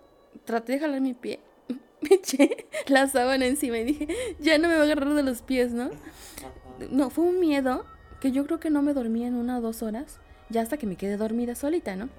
traté 0.46 0.74
de 0.74 0.80
jalar 0.80 1.02
mi 1.02 1.14
pie, 1.14 1.40
me 2.02 2.16
eché 2.16 2.68
la 2.88 3.08
sábana 3.08 3.46
encima 3.46 3.78
y 3.78 3.84
dije, 3.84 4.08
ya 4.40 4.58
no 4.58 4.70
me 4.70 4.76
va 4.76 4.82
a 4.82 4.84
agarrar 4.86 5.14
de 5.14 5.24
los 5.24 5.42
pies, 5.42 5.74
¿no? 5.74 5.90
No, 6.91 7.10
fue 7.10 7.25
un 7.25 7.39
miedo 7.39 7.86
que 8.19 8.31
yo 8.31 8.46
creo 8.46 8.60
que 8.60 8.69
no 8.69 8.81
me 8.81 8.93
dormía 8.93 9.27
en 9.27 9.36
una 9.36 9.57
o 9.57 9.62
dos 9.62 9.84
horas 9.84 10.19
ya 10.50 10.62
hasta 10.62 10.77
que 10.77 10.88
me 10.88 10.96
quedé 10.96 11.17
dormida 11.17 11.55
solita, 11.55 11.96
¿no? 11.96 12.10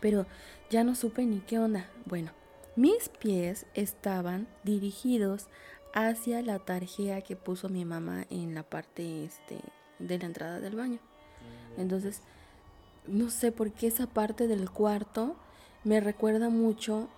Pero 0.00 0.26
ya 0.70 0.84
no 0.84 0.94
supe 0.94 1.24
ni 1.24 1.40
qué 1.40 1.58
onda. 1.58 1.86
Bueno, 2.06 2.32
mis 2.76 3.08
pies 3.08 3.66
estaban 3.74 4.46
dirigidos 4.64 5.46
hacia 5.92 6.42
la 6.42 6.58
tarjea 6.58 7.22
que 7.22 7.36
puso 7.36 7.68
mi 7.68 7.84
mamá 7.84 8.26
en 8.30 8.54
la 8.54 8.62
parte 8.62 9.24
este, 9.24 9.58
de 9.98 10.18
la 10.18 10.26
entrada 10.26 10.60
del 10.60 10.76
baño. 10.76 11.00
Entonces, 11.76 12.22
no 13.06 13.30
sé 13.30 13.52
por 13.52 13.72
qué 13.72 13.88
esa 13.88 14.06
parte 14.06 14.46
del 14.46 14.70
cuarto 14.70 15.36
me 15.84 16.00
recuerda 16.00 16.50
mucho 16.50 17.08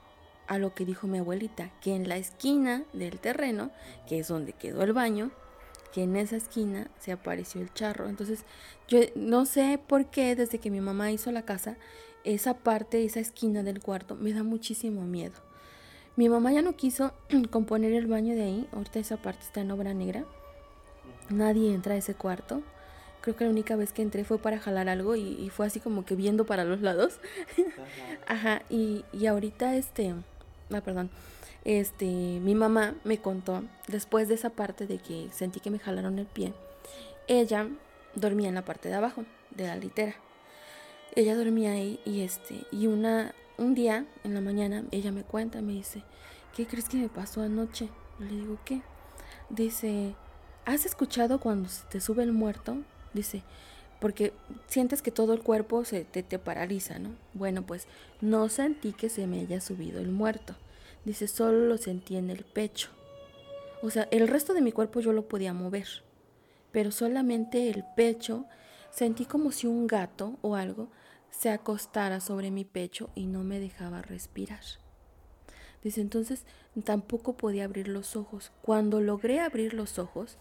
a 0.46 0.58
lo 0.58 0.74
que 0.74 0.84
dijo 0.84 1.06
mi 1.06 1.18
abuelita, 1.18 1.70
que 1.80 1.94
en 1.94 2.08
la 2.08 2.16
esquina 2.16 2.84
del 2.92 3.20
terreno, 3.20 3.70
que 4.08 4.18
es 4.18 4.28
donde 4.28 4.52
quedó 4.52 4.82
el 4.82 4.92
baño, 4.92 5.30
que 5.92 6.02
en 6.04 6.16
esa 6.16 6.36
esquina 6.36 6.88
se 6.98 7.12
apareció 7.12 7.60
el 7.60 7.72
charro. 7.72 8.08
Entonces, 8.08 8.44
yo 8.88 9.00
no 9.14 9.46
sé 9.46 9.78
por 9.86 10.06
qué 10.06 10.36
desde 10.36 10.58
que 10.58 10.70
mi 10.70 10.80
mamá 10.80 11.10
hizo 11.10 11.32
la 11.32 11.42
casa, 11.42 11.76
esa 12.24 12.54
parte, 12.54 13.04
esa 13.04 13.20
esquina 13.20 13.62
del 13.62 13.80
cuarto, 13.80 14.16
me 14.16 14.32
da 14.32 14.42
muchísimo 14.42 15.02
miedo. 15.02 15.34
Mi 16.16 16.28
mamá 16.28 16.52
ya 16.52 16.62
no 16.62 16.76
quiso 16.76 17.12
componer 17.50 17.92
el 17.92 18.06
baño 18.06 18.34
de 18.34 18.42
ahí, 18.42 18.68
ahorita 18.72 18.98
esa 18.98 19.16
parte 19.16 19.42
está 19.42 19.60
en 19.60 19.70
obra 19.70 19.94
negra. 19.94 20.24
Nadie 21.28 21.72
entra 21.72 21.94
a 21.94 21.98
ese 21.98 22.14
cuarto. 22.14 22.62
Creo 23.20 23.36
que 23.36 23.44
la 23.44 23.50
única 23.50 23.76
vez 23.76 23.92
que 23.92 24.02
entré 24.02 24.24
fue 24.24 24.38
para 24.38 24.58
jalar 24.58 24.88
algo 24.88 25.14
y, 25.14 25.50
fue 25.50 25.66
así 25.66 25.78
como 25.78 26.04
que 26.04 26.16
viendo 26.16 26.46
para 26.46 26.64
los 26.64 26.80
lados. 26.80 27.20
Ajá, 28.26 28.62
y, 28.70 29.04
y 29.12 29.26
ahorita 29.26 29.76
este, 29.76 30.14
ah, 30.72 30.80
perdón, 30.80 31.10
este, 31.64 32.06
mi 32.06 32.54
mamá 32.54 32.94
me 33.04 33.18
contó, 33.18 33.64
después 33.86 34.28
de 34.28 34.34
esa 34.34 34.50
parte 34.50 34.86
de 34.86 34.98
que 34.98 35.28
sentí 35.32 35.60
que 35.60 35.70
me 35.70 35.78
jalaron 35.78 36.18
el 36.18 36.26
pie, 36.26 36.54
ella 37.28 37.68
dormía 38.14 38.48
en 38.48 38.54
la 38.54 38.64
parte 38.64 38.88
de 38.88 38.94
abajo 38.94 39.24
de 39.50 39.66
la 39.66 39.76
litera. 39.76 40.14
Ella 41.14 41.36
dormía 41.36 41.72
ahí 41.72 42.00
y 42.04 42.20
este, 42.22 42.64
y 42.70 42.86
una, 42.86 43.34
un 43.58 43.74
día 43.74 44.06
en 44.24 44.34
la 44.34 44.40
mañana 44.40 44.84
ella 44.90 45.12
me 45.12 45.22
cuenta, 45.22 45.60
me 45.60 45.72
dice, 45.72 46.02
¿qué 46.54 46.66
crees 46.66 46.88
que 46.88 46.96
me 46.96 47.08
pasó 47.08 47.42
anoche? 47.42 47.88
Le 48.18 48.28
digo, 48.28 48.58
¿qué? 48.64 48.82
Dice, 49.48 50.14
¿has 50.64 50.86
escuchado 50.86 51.40
cuando 51.40 51.68
te 51.90 52.00
sube 52.00 52.22
el 52.22 52.32
muerto? 52.32 52.76
Dice, 53.12 53.42
porque 54.00 54.32
sientes 54.66 55.02
que 55.02 55.10
todo 55.10 55.34
el 55.34 55.42
cuerpo 55.42 55.84
se 55.84 56.04
te, 56.04 56.22
te 56.22 56.38
paraliza, 56.38 56.98
¿no? 56.98 57.10
Bueno, 57.34 57.62
pues 57.62 57.86
no 58.20 58.48
sentí 58.48 58.92
que 58.92 59.08
se 59.08 59.26
me 59.26 59.40
haya 59.40 59.60
subido 59.60 60.00
el 60.00 60.10
muerto. 60.10 60.54
Dice, 61.04 61.28
solo 61.28 61.66
lo 61.66 61.78
sentí 61.78 62.16
en 62.16 62.30
el 62.30 62.44
pecho. 62.44 62.90
O 63.82 63.90
sea, 63.90 64.08
el 64.10 64.28
resto 64.28 64.52
de 64.52 64.60
mi 64.60 64.72
cuerpo 64.72 65.00
yo 65.00 65.12
lo 65.12 65.28
podía 65.28 65.54
mover, 65.54 65.88
pero 66.72 66.90
solamente 66.90 67.70
el 67.70 67.84
pecho 67.96 68.44
sentí 68.90 69.24
como 69.24 69.52
si 69.52 69.66
un 69.66 69.86
gato 69.86 70.36
o 70.42 70.56
algo 70.56 70.88
se 71.30 71.50
acostara 71.50 72.20
sobre 72.20 72.50
mi 72.50 72.64
pecho 72.64 73.10
y 73.14 73.26
no 73.26 73.42
me 73.44 73.60
dejaba 73.60 74.02
respirar. 74.02 74.60
Dice, 75.82 76.02
entonces 76.02 76.44
tampoco 76.84 77.36
podía 77.36 77.64
abrir 77.64 77.88
los 77.88 78.16
ojos. 78.16 78.52
Cuando 78.62 79.00
logré 79.00 79.40
abrir 79.40 79.72
los 79.72 79.98
ojos, 79.98 80.36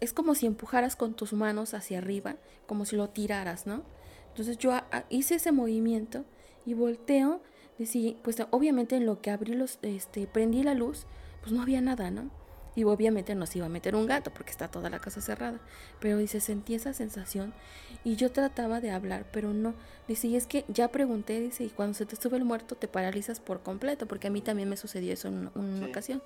es 0.00 0.12
como 0.12 0.34
si 0.34 0.46
empujaras 0.46 0.96
con 0.96 1.14
tus 1.14 1.32
manos 1.32 1.72
hacia 1.72 1.98
arriba, 1.98 2.36
como 2.66 2.84
si 2.84 2.96
lo 2.96 3.08
tiraras, 3.08 3.66
¿no? 3.66 3.82
Entonces 4.28 4.58
yo 4.58 4.72
hice 5.08 5.36
ese 5.36 5.52
movimiento 5.52 6.24
y 6.66 6.74
volteo, 6.74 7.40
decía, 7.78 8.14
pues 8.22 8.36
obviamente 8.50 8.96
en 8.96 9.06
lo 9.06 9.20
que 9.20 9.30
abrí 9.30 9.54
los, 9.54 9.78
este, 9.82 10.26
prendí 10.26 10.62
la 10.62 10.74
luz, 10.74 11.06
pues 11.40 11.52
no 11.52 11.62
había 11.62 11.80
nada, 11.80 12.10
¿no? 12.10 12.30
Y 12.74 12.84
obviamente 12.84 13.34
no 13.34 13.46
se 13.46 13.58
iba 13.58 13.66
a 13.66 13.70
meter 13.70 13.96
un 13.96 14.06
gato 14.06 14.30
porque 14.34 14.50
está 14.50 14.68
toda 14.68 14.90
la 14.90 14.98
casa 14.98 15.22
cerrada. 15.22 15.60
Pero 15.98 16.18
dice, 16.18 16.40
sentí 16.40 16.74
esa 16.74 16.92
sensación 16.92 17.54
y 18.04 18.16
yo 18.16 18.30
trataba 18.30 18.82
de 18.82 18.90
hablar, 18.90 19.26
pero 19.32 19.54
no. 19.54 19.74
Dice, 20.06 20.28
y 20.28 20.36
es 20.36 20.46
que 20.46 20.66
ya 20.68 20.88
pregunté, 20.88 21.40
dice, 21.40 21.64
y 21.64 21.70
cuando 21.70 21.94
se 21.94 22.04
te 22.04 22.16
sube 22.16 22.36
el 22.36 22.44
muerto 22.44 22.74
te 22.74 22.86
paralizas 22.86 23.40
por 23.40 23.62
completo, 23.62 24.06
porque 24.06 24.26
a 24.26 24.30
mí 24.30 24.42
también 24.42 24.68
me 24.68 24.76
sucedió 24.76 25.14
eso 25.14 25.28
en 25.28 25.50
una, 25.54 25.86
ocasión, 25.86 26.22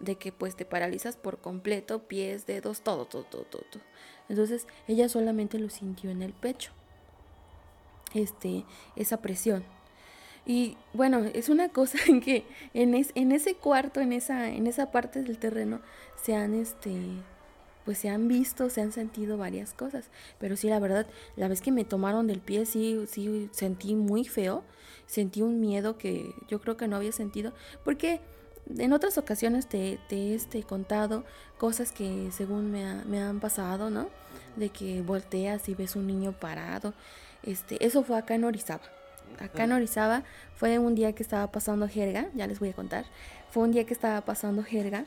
de 0.00 0.16
que 0.16 0.32
pues 0.32 0.56
te 0.56 0.64
paralizas 0.64 1.18
por 1.18 1.38
completo, 1.38 2.08
pies, 2.08 2.46
dedos, 2.46 2.80
todo, 2.80 3.04
todo, 3.04 3.24
todo, 3.24 3.42
todo. 3.42 3.64
todo. 3.70 3.82
Entonces 4.30 4.66
ella 4.88 5.08
solamente 5.10 5.58
lo 5.58 5.68
sintió 5.68 6.08
en 6.08 6.22
el 6.22 6.32
pecho, 6.32 6.72
este, 8.14 8.64
esa 8.96 9.20
presión. 9.20 9.64
Y 10.50 10.76
bueno, 10.94 11.20
es 11.32 11.48
una 11.48 11.68
cosa 11.68 11.98
en 12.08 12.20
que 12.20 12.44
en, 12.74 12.92
en 13.14 13.30
ese 13.30 13.54
cuarto, 13.54 14.00
en 14.00 14.12
esa, 14.12 14.50
en 14.50 14.66
esa 14.66 14.90
parte 14.90 15.22
del 15.22 15.38
terreno, 15.38 15.80
se 16.20 16.34
han 16.34 16.54
este 16.54 16.92
pues 17.84 17.98
se 17.98 18.08
han 18.08 18.26
visto, 18.26 18.68
se 18.68 18.80
han 18.80 18.90
sentido 18.90 19.38
varias 19.38 19.74
cosas. 19.74 20.06
Pero 20.40 20.56
sí, 20.56 20.68
la 20.68 20.80
verdad, 20.80 21.06
la 21.36 21.46
vez 21.46 21.60
que 21.60 21.70
me 21.70 21.84
tomaron 21.84 22.26
del 22.26 22.40
pie, 22.40 22.66
sí, 22.66 23.04
sí 23.08 23.48
sentí 23.52 23.94
muy 23.94 24.24
feo. 24.24 24.64
Sentí 25.06 25.40
un 25.40 25.60
miedo 25.60 25.98
que 25.98 26.34
yo 26.48 26.60
creo 26.60 26.76
que 26.76 26.88
no 26.88 26.96
había 26.96 27.12
sentido. 27.12 27.52
Porque 27.84 28.20
en 28.76 28.92
otras 28.92 29.18
ocasiones 29.18 29.68
te, 29.68 30.00
te 30.08 30.34
este, 30.34 30.58
he 30.58 30.62
contado 30.64 31.24
cosas 31.58 31.92
que 31.92 32.30
según 32.32 32.72
me, 32.72 33.04
me 33.04 33.20
han 33.22 33.38
pasado, 33.38 33.88
¿no? 33.88 34.08
De 34.56 34.70
que 34.70 35.00
volteas 35.00 35.68
y 35.68 35.74
ves 35.76 35.94
un 35.94 36.08
niño 36.08 36.32
parado. 36.32 36.92
Este, 37.44 37.84
eso 37.86 38.02
fue 38.02 38.18
acá 38.18 38.34
en 38.34 38.44
Orizaba 38.44 38.99
acá 39.38 39.64
en 39.64 39.72
Orizaba, 39.72 40.24
fue 40.54 40.78
un 40.78 40.94
día 40.94 41.12
que 41.12 41.22
estaba 41.22 41.50
pasando 41.50 41.88
jerga, 41.88 42.28
ya 42.34 42.46
les 42.46 42.60
voy 42.60 42.70
a 42.70 42.74
contar. 42.74 43.04
Fue 43.50 43.62
un 43.62 43.72
día 43.72 43.84
que 43.84 43.94
estaba 43.94 44.20
pasando 44.22 44.62
jerga 44.62 45.04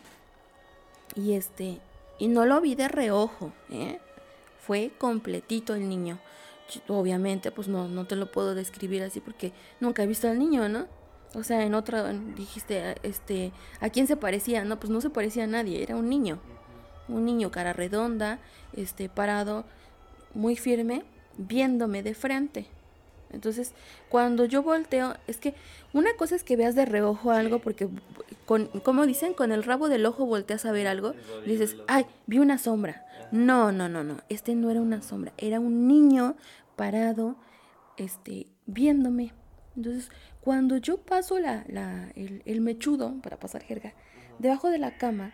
y 1.15 1.33
este 1.33 1.79
y 2.19 2.27
no 2.27 2.45
lo 2.45 2.61
vi 2.61 2.75
de 2.75 2.87
reojo, 2.87 3.51
¿eh? 3.69 3.99
Fue 4.59 4.91
completito 4.97 5.75
el 5.75 5.89
niño. 5.89 6.19
Obviamente, 6.87 7.51
pues 7.51 7.67
no, 7.67 7.87
no 7.87 8.05
te 8.05 8.15
lo 8.15 8.31
puedo 8.31 8.55
describir 8.55 9.03
así 9.03 9.19
porque 9.19 9.51
nunca 9.79 10.03
he 10.03 10.07
visto 10.07 10.29
al 10.29 10.39
niño, 10.39 10.69
¿no? 10.69 10.87
O 11.35 11.43
sea, 11.43 11.63
en 11.65 11.73
otra 11.73 12.13
dijiste, 12.13 12.95
este, 13.03 13.51
¿a 13.81 13.89
quién 13.89 14.07
se 14.07 14.15
parecía? 14.15 14.63
No, 14.63 14.79
pues 14.79 14.91
no 14.91 15.01
se 15.01 15.09
parecía 15.09 15.45
a 15.45 15.47
nadie, 15.47 15.81
era 15.81 15.95
un 15.95 16.07
niño. 16.07 16.39
Un 17.07 17.25
niño 17.25 17.51
cara 17.51 17.73
redonda, 17.73 18.39
este, 18.73 19.09
parado, 19.09 19.65
muy 20.33 20.55
firme, 20.55 21.03
viéndome 21.37 22.03
de 22.03 22.13
frente. 22.13 22.67
Entonces, 23.33 23.73
cuando 24.09 24.45
yo 24.45 24.63
volteo, 24.63 25.15
es 25.27 25.37
que 25.37 25.55
una 25.91 26.15
cosa 26.15 26.35
es 26.35 26.43
que 26.43 26.55
veas 26.55 26.75
de 26.75 26.85
reojo 26.85 27.31
algo, 27.31 27.59
porque, 27.59 27.89
con, 28.45 28.67
como 28.67 29.05
dicen, 29.05 29.33
con 29.33 29.51
el 29.51 29.63
rabo 29.63 29.89
del 29.89 30.05
ojo 30.05 30.25
volteas 30.25 30.65
a 30.65 30.71
ver 30.71 30.87
algo, 30.87 31.13
dices, 31.45 31.75
ay, 31.87 32.05
vi 32.27 32.39
una 32.39 32.57
sombra. 32.57 33.05
No, 33.31 33.71
no, 33.71 33.89
no, 33.89 34.03
no, 34.03 34.17
este 34.29 34.55
no 34.55 34.69
era 34.69 34.81
una 34.81 35.01
sombra, 35.01 35.33
era 35.37 35.59
un 35.59 35.87
niño 35.87 36.35
parado, 36.75 37.35
este, 37.97 38.47
viéndome. 38.65 39.33
Entonces, 39.75 40.11
cuando 40.41 40.77
yo 40.77 40.97
paso 40.97 41.39
la, 41.39 41.65
la, 41.67 42.11
el, 42.15 42.43
el 42.45 42.61
mechudo, 42.61 43.15
para 43.23 43.39
pasar 43.39 43.63
jerga, 43.63 43.93
debajo 44.39 44.69
de 44.69 44.77
la 44.77 44.97
cama, 44.97 45.33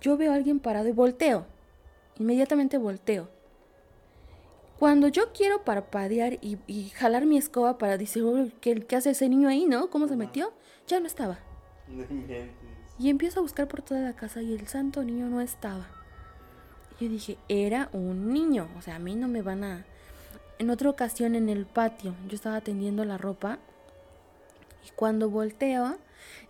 yo 0.00 0.16
veo 0.16 0.32
a 0.32 0.34
alguien 0.34 0.58
parado 0.58 0.88
y 0.88 0.92
volteo. 0.92 1.46
Inmediatamente 2.18 2.76
volteo. 2.76 3.30
Cuando 4.82 5.06
yo 5.06 5.32
quiero 5.32 5.62
parpadear 5.62 6.40
y, 6.42 6.88
jalar 6.96 7.24
mi 7.24 7.38
escoba 7.38 7.78
para 7.78 7.96
decir, 7.96 8.24
¿qué, 8.60 8.84
hace 8.96 9.10
ese 9.10 9.28
niño 9.28 9.48
ahí, 9.48 9.66
no? 9.66 9.90
¿Cómo 9.90 10.08
se 10.08 10.16
metió? 10.16 10.52
Ya 10.88 10.98
no 10.98 11.06
estaba. 11.06 11.38
y 12.98 13.08
empiezo 13.08 13.38
a 13.38 13.42
buscar 13.44 13.68
por 13.68 13.82
toda 13.82 14.00
la 14.00 14.16
casa 14.16 14.42
y 14.42 14.52
el 14.52 14.66
santo 14.66 15.04
niño 15.04 15.28
no 15.28 15.40
estaba. 15.40 15.86
yo 16.98 17.08
dije, 17.08 17.38
era 17.48 17.90
un 17.92 18.32
niño, 18.32 18.68
o 18.76 18.82
sea, 18.82 18.96
a 18.96 18.98
mí 18.98 19.14
no 19.14 19.28
me 19.28 19.40
van 19.40 19.62
a... 19.62 19.86
En 20.58 20.68
otra 20.68 20.90
ocasión 20.90 21.36
en 21.36 21.48
el 21.48 21.64
patio, 21.64 22.16
yo 22.26 22.34
estaba 22.34 22.60
tendiendo 22.60 23.04
la 23.04 23.18
ropa 23.18 23.60
y 24.84 24.90
cuando 24.96 25.30
volteo, 25.30 25.96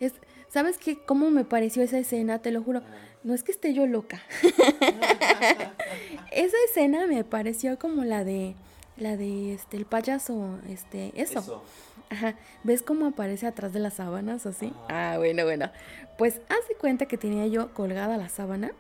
es, 0.01 0.15
¿sabes 0.53 0.77
qué? 0.77 0.99
¿Cómo 0.99 1.31
me 1.31 1.45
pareció 1.45 1.83
esa 1.83 1.99
escena? 1.99 2.39
Te 2.41 2.51
lo 2.51 2.63
juro. 2.63 2.83
No 3.25 3.35
es 3.35 3.43
que 3.43 3.53
esté 3.53 3.73
yo 3.73 3.87
loca. 3.87 4.21
Esa 6.31 6.57
escena 6.69 7.07
me 7.07 7.25
pareció 7.25 7.79
como 7.79 8.05
la 8.05 8.25
de 8.25 8.55
la 8.97 9.17
de 9.17 9.55
este 9.55 9.77
el 9.77 9.87
payaso, 9.87 10.59
este, 10.69 11.13
eso. 11.15 11.65
Ajá. 12.11 12.35
¿Ves 12.65 12.83
cómo 12.83 13.07
aparece 13.07 13.47
atrás 13.47 13.73
de 13.73 13.81
las 13.81 13.95
sábanas 13.95 14.45
así? 14.45 14.73
Ah, 14.89 15.15
bueno, 15.17 15.45
bueno. 15.45 15.71
Pues 16.19 16.41
hace 16.49 16.75
cuenta 16.75 17.07
que 17.07 17.17
tenía 17.17 17.47
yo 17.47 17.73
colgada 17.73 18.19
la 18.19 18.29
sábana. 18.29 18.73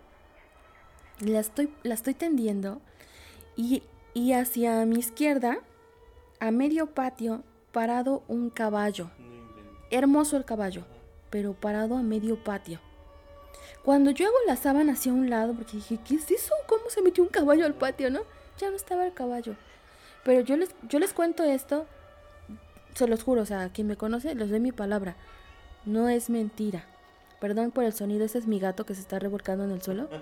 La 1.20 1.40
estoy, 1.40 1.72
la 1.82 1.94
estoy 1.94 2.14
tendiendo. 2.14 2.80
Y, 3.56 3.85
y 4.12 4.32
hacia 4.32 4.85
mi 4.85 4.98
izquierda, 4.98 5.58
a 6.40 6.50
medio 6.50 6.88
patio, 6.88 7.42
parado 7.70 8.22
un 8.28 8.50
caballo. 8.50 9.11
Hermoso 9.90 10.37
el 10.37 10.44
caballo, 10.44 10.85
pero 11.33 11.55
parado 11.55 11.97
a 11.97 12.03
medio 12.03 12.37
patio. 12.37 12.79
Cuando 13.83 14.11
yo 14.12 14.27
hago 14.27 14.37
la 14.47 14.55
sábana 14.55 14.92
hacia 14.92 15.12
un 15.12 15.31
lado, 15.31 15.55
porque 15.55 15.79
dije, 15.79 15.99
¿qué 16.07 16.14
es 16.16 16.31
eso? 16.31 16.55
¿Cómo 16.68 16.83
se 16.88 17.01
metió 17.03 17.25
un 17.25 17.31
caballo 17.31 17.64
al 17.64 17.75
patio, 17.75 18.11
no? 18.11 18.21
Ya 18.59 18.71
no 18.71 18.77
estaba 18.77 19.07
el 19.07 19.14
caballo. 19.14 19.57
Pero 20.25 20.42
yo 20.42 20.57
les, 20.57 20.71
yo 20.88 20.99
les 20.99 21.14
cuento 21.14 21.42
esto, 21.42 21.87
se 22.95 23.09
los 23.09 23.25
juro, 23.25 23.40
o 23.40 23.47
sea, 23.47 23.71
quien 23.71 23.87
me 23.87 23.97
conoce, 23.97 24.35
les 24.35 24.51
doy 24.51 24.61
mi 24.61 24.73
palabra. 24.73 25.16
No 25.87 26.09
es 26.11 26.29
mentira. 26.29 26.85
Perdón 27.40 27.73
por 27.73 27.85
el 27.85 27.95
sonido, 27.95 28.27
ese 28.27 28.38
es 28.38 28.47
mi 28.47 28.61
gato 28.61 28.85
que 28.85 28.95
se 28.95 29.01
está 29.01 29.18
revolcando 29.18 29.64
en 29.64 29.73
el 29.73 29.83
suelo. 29.83 30.09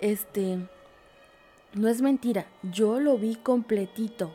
Este, 0.00 0.58
no 1.74 1.86
es 1.86 2.02
mentira. 2.02 2.46
Yo 2.64 2.98
lo 2.98 3.16
vi 3.18 3.36
completito, 3.36 4.34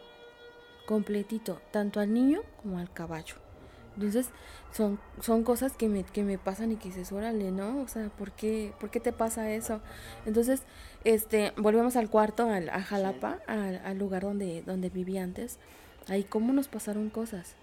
completito, 0.85 1.59
tanto 1.71 1.99
al 1.99 2.13
niño 2.13 2.43
como 2.61 2.79
al 2.79 2.89
caballo. 2.93 3.35
Entonces, 3.97 4.29
son, 4.71 4.99
son 5.21 5.43
cosas 5.43 5.73
que 5.73 5.89
me, 5.89 6.03
que 6.03 6.23
me 6.23 6.37
pasan 6.37 6.71
y 6.71 6.75
que 6.75 6.89
dices, 6.89 7.11
órale, 7.11 7.51
¿no? 7.51 7.81
O 7.81 7.87
sea, 7.87 8.09
¿por 8.09 8.31
qué, 8.31 8.73
¿por 8.79 8.91
qué 8.91 8.99
te 8.99 9.11
pasa 9.11 9.51
eso? 9.51 9.81
Entonces, 10.27 10.61
este, 11.03 11.51
volvemos 11.57 11.95
al 11.95 12.09
cuarto, 12.09 12.47
al, 12.49 12.69
a 12.69 12.81
Jalapa, 12.81 13.39
al, 13.47 13.97
lugar 13.97 14.21
donde, 14.21 14.61
donde 14.61 14.89
viví 14.89 15.17
antes. 15.17 15.57
Ahí 16.07 16.23
cómo 16.23 16.53
nos 16.53 16.67
pasaron 16.67 17.09
cosas. 17.09 17.55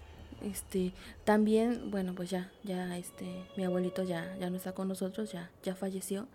Este, 0.42 0.92
también, 1.24 1.90
bueno, 1.92 2.14
pues 2.14 2.30
ya, 2.30 2.50
ya, 2.64 2.98
este, 2.98 3.44
mi 3.56 3.64
abuelito 3.64 4.02
ya, 4.02 4.36
ya 4.40 4.50
no 4.50 4.56
está 4.56 4.72
con 4.72 4.88
nosotros, 4.88 5.30
ya, 5.30 5.50
ya 5.62 5.76
falleció. 5.76 6.26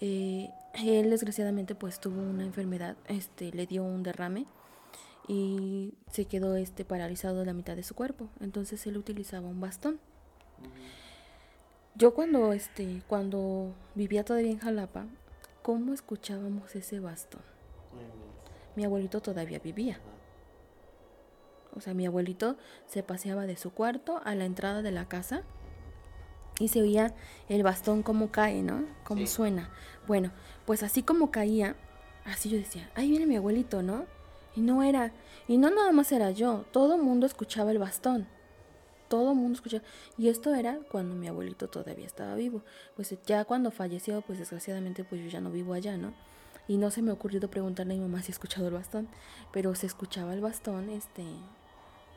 Eh, 0.00 0.50
él 0.74 1.10
desgraciadamente 1.10 1.76
pues 1.76 2.00
tuvo 2.00 2.20
una 2.20 2.42
enfermedad, 2.42 2.96
este, 3.06 3.52
le 3.52 3.66
dio 3.66 3.84
un 3.84 4.02
derrame 4.02 4.46
y 5.32 5.94
se 6.10 6.26
quedó 6.26 6.56
este 6.56 6.84
paralizado 6.84 7.38
de 7.38 7.46
la 7.46 7.54
mitad 7.54 7.74
de 7.74 7.82
su 7.82 7.94
cuerpo. 7.94 8.28
Entonces 8.40 8.86
él 8.86 8.98
utilizaba 8.98 9.48
un 9.48 9.62
bastón. 9.62 9.98
Yo 11.94 12.12
cuando 12.12 12.52
este 12.52 13.02
cuando 13.06 13.74
vivía 13.94 14.24
todavía 14.24 14.50
en 14.50 14.58
Jalapa, 14.58 15.06
¿cómo 15.62 15.94
escuchábamos 15.94 16.76
ese 16.76 17.00
bastón? 17.00 17.40
Mi 18.76 18.84
abuelito 18.84 19.22
todavía 19.22 19.58
vivía. 19.58 20.00
O 21.74 21.80
sea, 21.80 21.94
mi 21.94 22.04
abuelito 22.04 22.58
se 22.86 23.02
paseaba 23.02 23.46
de 23.46 23.56
su 23.56 23.72
cuarto 23.72 24.20
a 24.24 24.34
la 24.34 24.44
entrada 24.44 24.82
de 24.82 24.92
la 24.92 25.08
casa 25.08 25.44
y 26.58 26.68
se 26.68 26.82
oía 26.82 27.14
el 27.48 27.62
bastón 27.62 28.02
como 28.02 28.30
cae, 28.30 28.62
¿no? 28.62 28.84
Como 29.04 29.26
suena. 29.26 29.70
Bueno, 30.06 30.30
pues 30.66 30.82
así 30.82 31.02
como 31.02 31.30
caía, 31.30 31.74
así 32.26 32.50
yo 32.50 32.58
decía, 32.58 32.90
ahí 32.94 33.08
viene 33.08 33.26
mi 33.26 33.36
abuelito, 33.36 33.82
¿no? 33.82 34.04
Y 34.54 34.60
no 34.60 34.82
era, 34.82 35.12
y 35.48 35.56
no 35.56 35.70
nada 35.70 35.92
más 35.92 36.12
era 36.12 36.30
yo, 36.30 36.64
todo 36.72 36.96
el 36.96 37.02
mundo 37.02 37.26
escuchaba 37.26 37.70
el 37.70 37.78
bastón. 37.78 38.26
Todo 39.08 39.32
el 39.32 39.36
mundo 39.36 39.56
escuchaba. 39.56 39.82
Y 40.16 40.28
esto 40.28 40.54
era 40.54 40.78
cuando 40.90 41.14
mi 41.14 41.28
abuelito 41.28 41.68
todavía 41.68 42.06
estaba 42.06 42.34
vivo. 42.34 42.62
Pues 42.96 43.14
ya 43.26 43.44
cuando 43.44 43.70
falleció, 43.70 44.22
pues 44.22 44.38
desgraciadamente 44.38 45.04
pues 45.04 45.22
yo 45.22 45.28
ya 45.28 45.40
no 45.40 45.50
vivo 45.50 45.74
allá, 45.74 45.96
¿no? 45.96 46.14
Y 46.68 46.76
no 46.76 46.90
se 46.90 47.02
me 47.02 47.10
ha 47.10 47.14
ocurrido 47.14 47.48
preguntarle 47.48 47.94
a 47.94 47.96
mi 47.96 48.02
mamá 48.02 48.22
si 48.22 48.30
ha 48.30 48.34
escuchado 48.34 48.68
el 48.68 48.74
bastón, 48.74 49.08
pero 49.52 49.74
se 49.74 49.86
escuchaba 49.86 50.32
el 50.32 50.40
bastón 50.40 50.90
este 50.90 51.24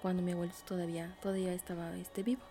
cuando 0.02 0.22
mi 0.22 0.34
abuelito 0.34 0.60
todavía 0.66 1.18
todavía 1.22 1.54
estaba 1.54 1.98
este 1.98 2.24
vivo. 2.24 2.44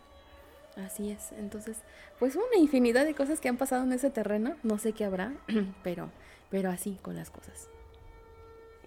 Así 0.76 1.10
es. 1.10 1.32
Entonces, 1.32 1.78
pues 2.18 2.34
una 2.34 2.58
infinidad 2.58 3.04
de 3.04 3.14
cosas 3.14 3.40
que 3.40 3.48
han 3.48 3.56
pasado 3.56 3.84
en 3.84 3.92
ese 3.92 4.10
terreno, 4.10 4.56
no 4.62 4.78
sé 4.78 4.92
qué 4.92 5.04
habrá, 5.04 5.32
pero 5.84 6.10
pero 6.50 6.70
así 6.70 6.98
con 7.02 7.16
las 7.16 7.30
cosas. 7.30 7.68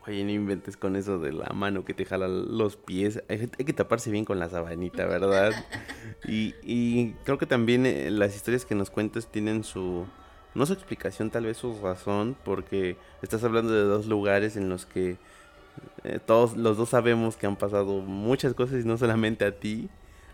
Oye, 0.07 0.23
no 0.23 0.31
inventes 0.31 0.77
con 0.77 0.95
eso 0.95 1.19
de 1.19 1.33
la 1.33 1.49
mano 1.49 1.83
que 1.83 1.93
te 1.93 2.05
jala 2.05 2.29
los 2.29 2.77
pies. 2.77 3.21
Hay, 3.27 3.47
que 3.47 3.73
taparse 3.73 4.09
bien 4.09 4.23
con 4.23 4.39
la 4.39 4.49
sabanita, 4.49 5.05
¿verdad? 5.05 5.51
y, 6.25 7.11
creo 7.25 7.37
que 7.37 7.45
también 7.45 7.85
eh, 7.85 8.09
las 8.09 8.33
historias 8.33 8.65
que 8.65 8.73
nos 8.73 8.89
cuentas 8.89 9.27
tienen 9.27 9.65
su, 9.65 10.05
no 10.55 10.65
su 10.65 10.71
explicación, 10.71 11.29
tal 11.29 11.45
vez 11.45 11.57
su 11.57 11.77
razón, 11.81 12.37
porque 12.45 12.95
estás 13.21 13.43
hablando 13.43 13.73
de 13.73 13.81
dos 13.81 14.05
lugares 14.05 14.55
en 14.55 14.69
los 14.69 14.85
que 14.85 15.17
eh, 16.05 16.19
todos 16.25 16.55
los 16.55 16.77
dos 16.77 16.89
sabemos 16.89 17.35
que 17.35 17.45
han 17.45 17.57
pasado 17.57 17.99
muchas 17.99 18.53
cosas 18.53 18.81
y 18.85 18.87
no 18.87 18.97
solamente 18.97 19.43
a 19.43 19.59
ti, 19.59 19.89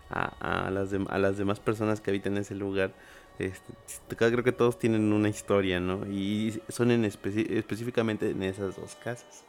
a, 0.08 0.70
las, 0.70 0.90
a 1.08 1.18
las 1.18 1.36
demás 1.36 1.58
personas 1.58 2.00
que 2.00 2.12
habitan 2.12 2.34
en 2.34 2.42
ese 2.42 2.54
lugar. 2.54 2.92
Este, 3.40 3.72
creo 4.14 4.44
que 4.44 4.52
todos 4.52 4.78
tienen 4.78 5.12
una 5.12 5.28
historia, 5.28 5.80
¿no? 5.80 6.06
Y 6.06 6.60
son 6.68 6.92
en 6.92 7.04
específicamente 7.04 8.30
en 8.30 8.44
esas 8.44 8.76
dos 8.76 8.94
casas. 9.02 9.44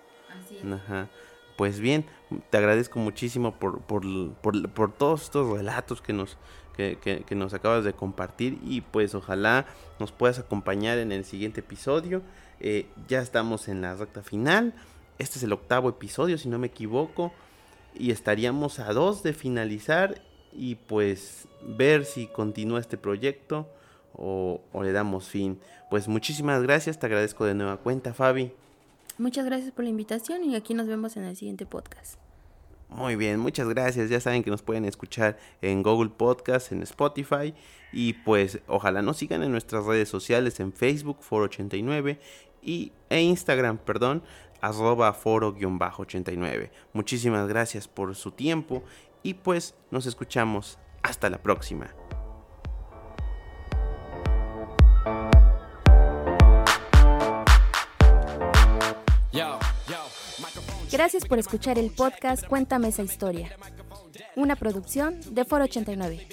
Ajá. 0.73 1.09
Pues 1.55 1.79
bien, 1.79 2.05
te 2.49 2.57
agradezco 2.57 2.99
muchísimo 2.99 3.53
por, 3.55 3.79
por, 3.81 4.03
por, 4.33 4.91
todos 4.91 5.23
estos 5.23 5.57
relatos 5.57 6.01
que 6.01 6.11
nos, 6.11 6.37
que, 6.75 6.97
que, 7.25 7.35
nos 7.35 7.53
acabas 7.53 7.85
de 7.85 7.93
compartir 7.93 8.59
y 8.63 8.81
pues 8.81 9.15
ojalá 9.15 9.65
nos 9.97 10.11
puedas 10.11 10.37
acompañar 10.37 10.97
en 10.97 11.13
el 11.13 11.23
siguiente 11.23 11.61
episodio. 11.61 12.21
Eh, 12.59 12.87
ya 13.07 13.21
estamos 13.21 13.69
en 13.69 13.81
la 13.81 13.95
recta 13.95 14.21
final. 14.21 14.73
Este 15.17 15.37
es 15.37 15.43
el 15.43 15.53
octavo 15.53 15.87
episodio, 15.87 16.37
si 16.37 16.49
no 16.49 16.59
me 16.59 16.67
equivoco. 16.67 17.31
Y 17.93 18.11
estaríamos 18.11 18.79
a 18.79 18.91
dos 18.91 19.23
de 19.23 19.31
finalizar 19.31 20.21
y 20.51 20.75
pues 20.75 21.47
ver 21.61 22.03
si 22.03 22.27
continúa 22.27 22.81
este 22.81 22.97
proyecto 22.97 23.69
o, 24.13 24.61
o 24.73 24.83
le 24.83 24.91
damos 24.91 25.29
fin. 25.29 25.61
Pues 25.89 26.09
muchísimas 26.09 26.61
gracias, 26.63 26.99
te 26.99 27.05
agradezco 27.05 27.45
de 27.45 27.53
nueva 27.53 27.77
cuenta, 27.77 28.13
Fabi. 28.13 28.51
Muchas 29.17 29.45
gracias 29.45 29.71
por 29.71 29.83
la 29.83 29.89
invitación 29.89 30.43
y 30.43 30.55
aquí 30.55 30.73
nos 30.73 30.87
vemos 30.87 31.15
en 31.17 31.23
el 31.23 31.35
siguiente 31.35 31.65
podcast. 31.65 32.19
Muy 32.89 33.15
bien, 33.15 33.39
muchas 33.39 33.67
gracias. 33.67 34.09
Ya 34.09 34.19
saben 34.19 34.43
que 34.43 34.51
nos 34.51 34.61
pueden 34.61 34.85
escuchar 34.85 35.37
en 35.61 35.83
Google 35.83 36.09
Podcast, 36.09 36.71
en 36.71 36.83
Spotify 36.83 37.53
y 37.91 38.13
pues 38.13 38.59
ojalá 38.67 39.01
nos 39.01 39.17
sigan 39.17 39.43
en 39.43 39.51
nuestras 39.51 39.85
redes 39.85 40.09
sociales 40.09 40.59
en 40.59 40.71
Facebook 40.71 41.19
Foro89 41.27 42.19
y 42.61 42.91
e 43.09 43.21
Instagram, 43.21 43.77
perdón, 43.77 44.23
arroba 44.61 45.13
foro-89. 45.13 46.71
Muchísimas 46.93 47.47
gracias 47.47 47.87
por 47.87 48.15
su 48.15 48.31
tiempo 48.31 48.83
y 49.23 49.35
pues 49.35 49.75
nos 49.91 50.05
escuchamos. 50.05 50.79
Hasta 51.03 51.29
la 51.29 51.37
próxima. 51.37 52.04
Gracias 60.95 61.25
por 61.25 61.39
escuchar 61.39 61.77
el 61.77 61.91
podcast 61.91 62.47
Cuéntame 62.47 62.87
esa 62.87 63.03
historia. 63.03 63.49
Una 64.37 64.55
producción 64.55 65.19
de 65.29 65.43
Foro 65.43 65.65
89. 65.65 66.25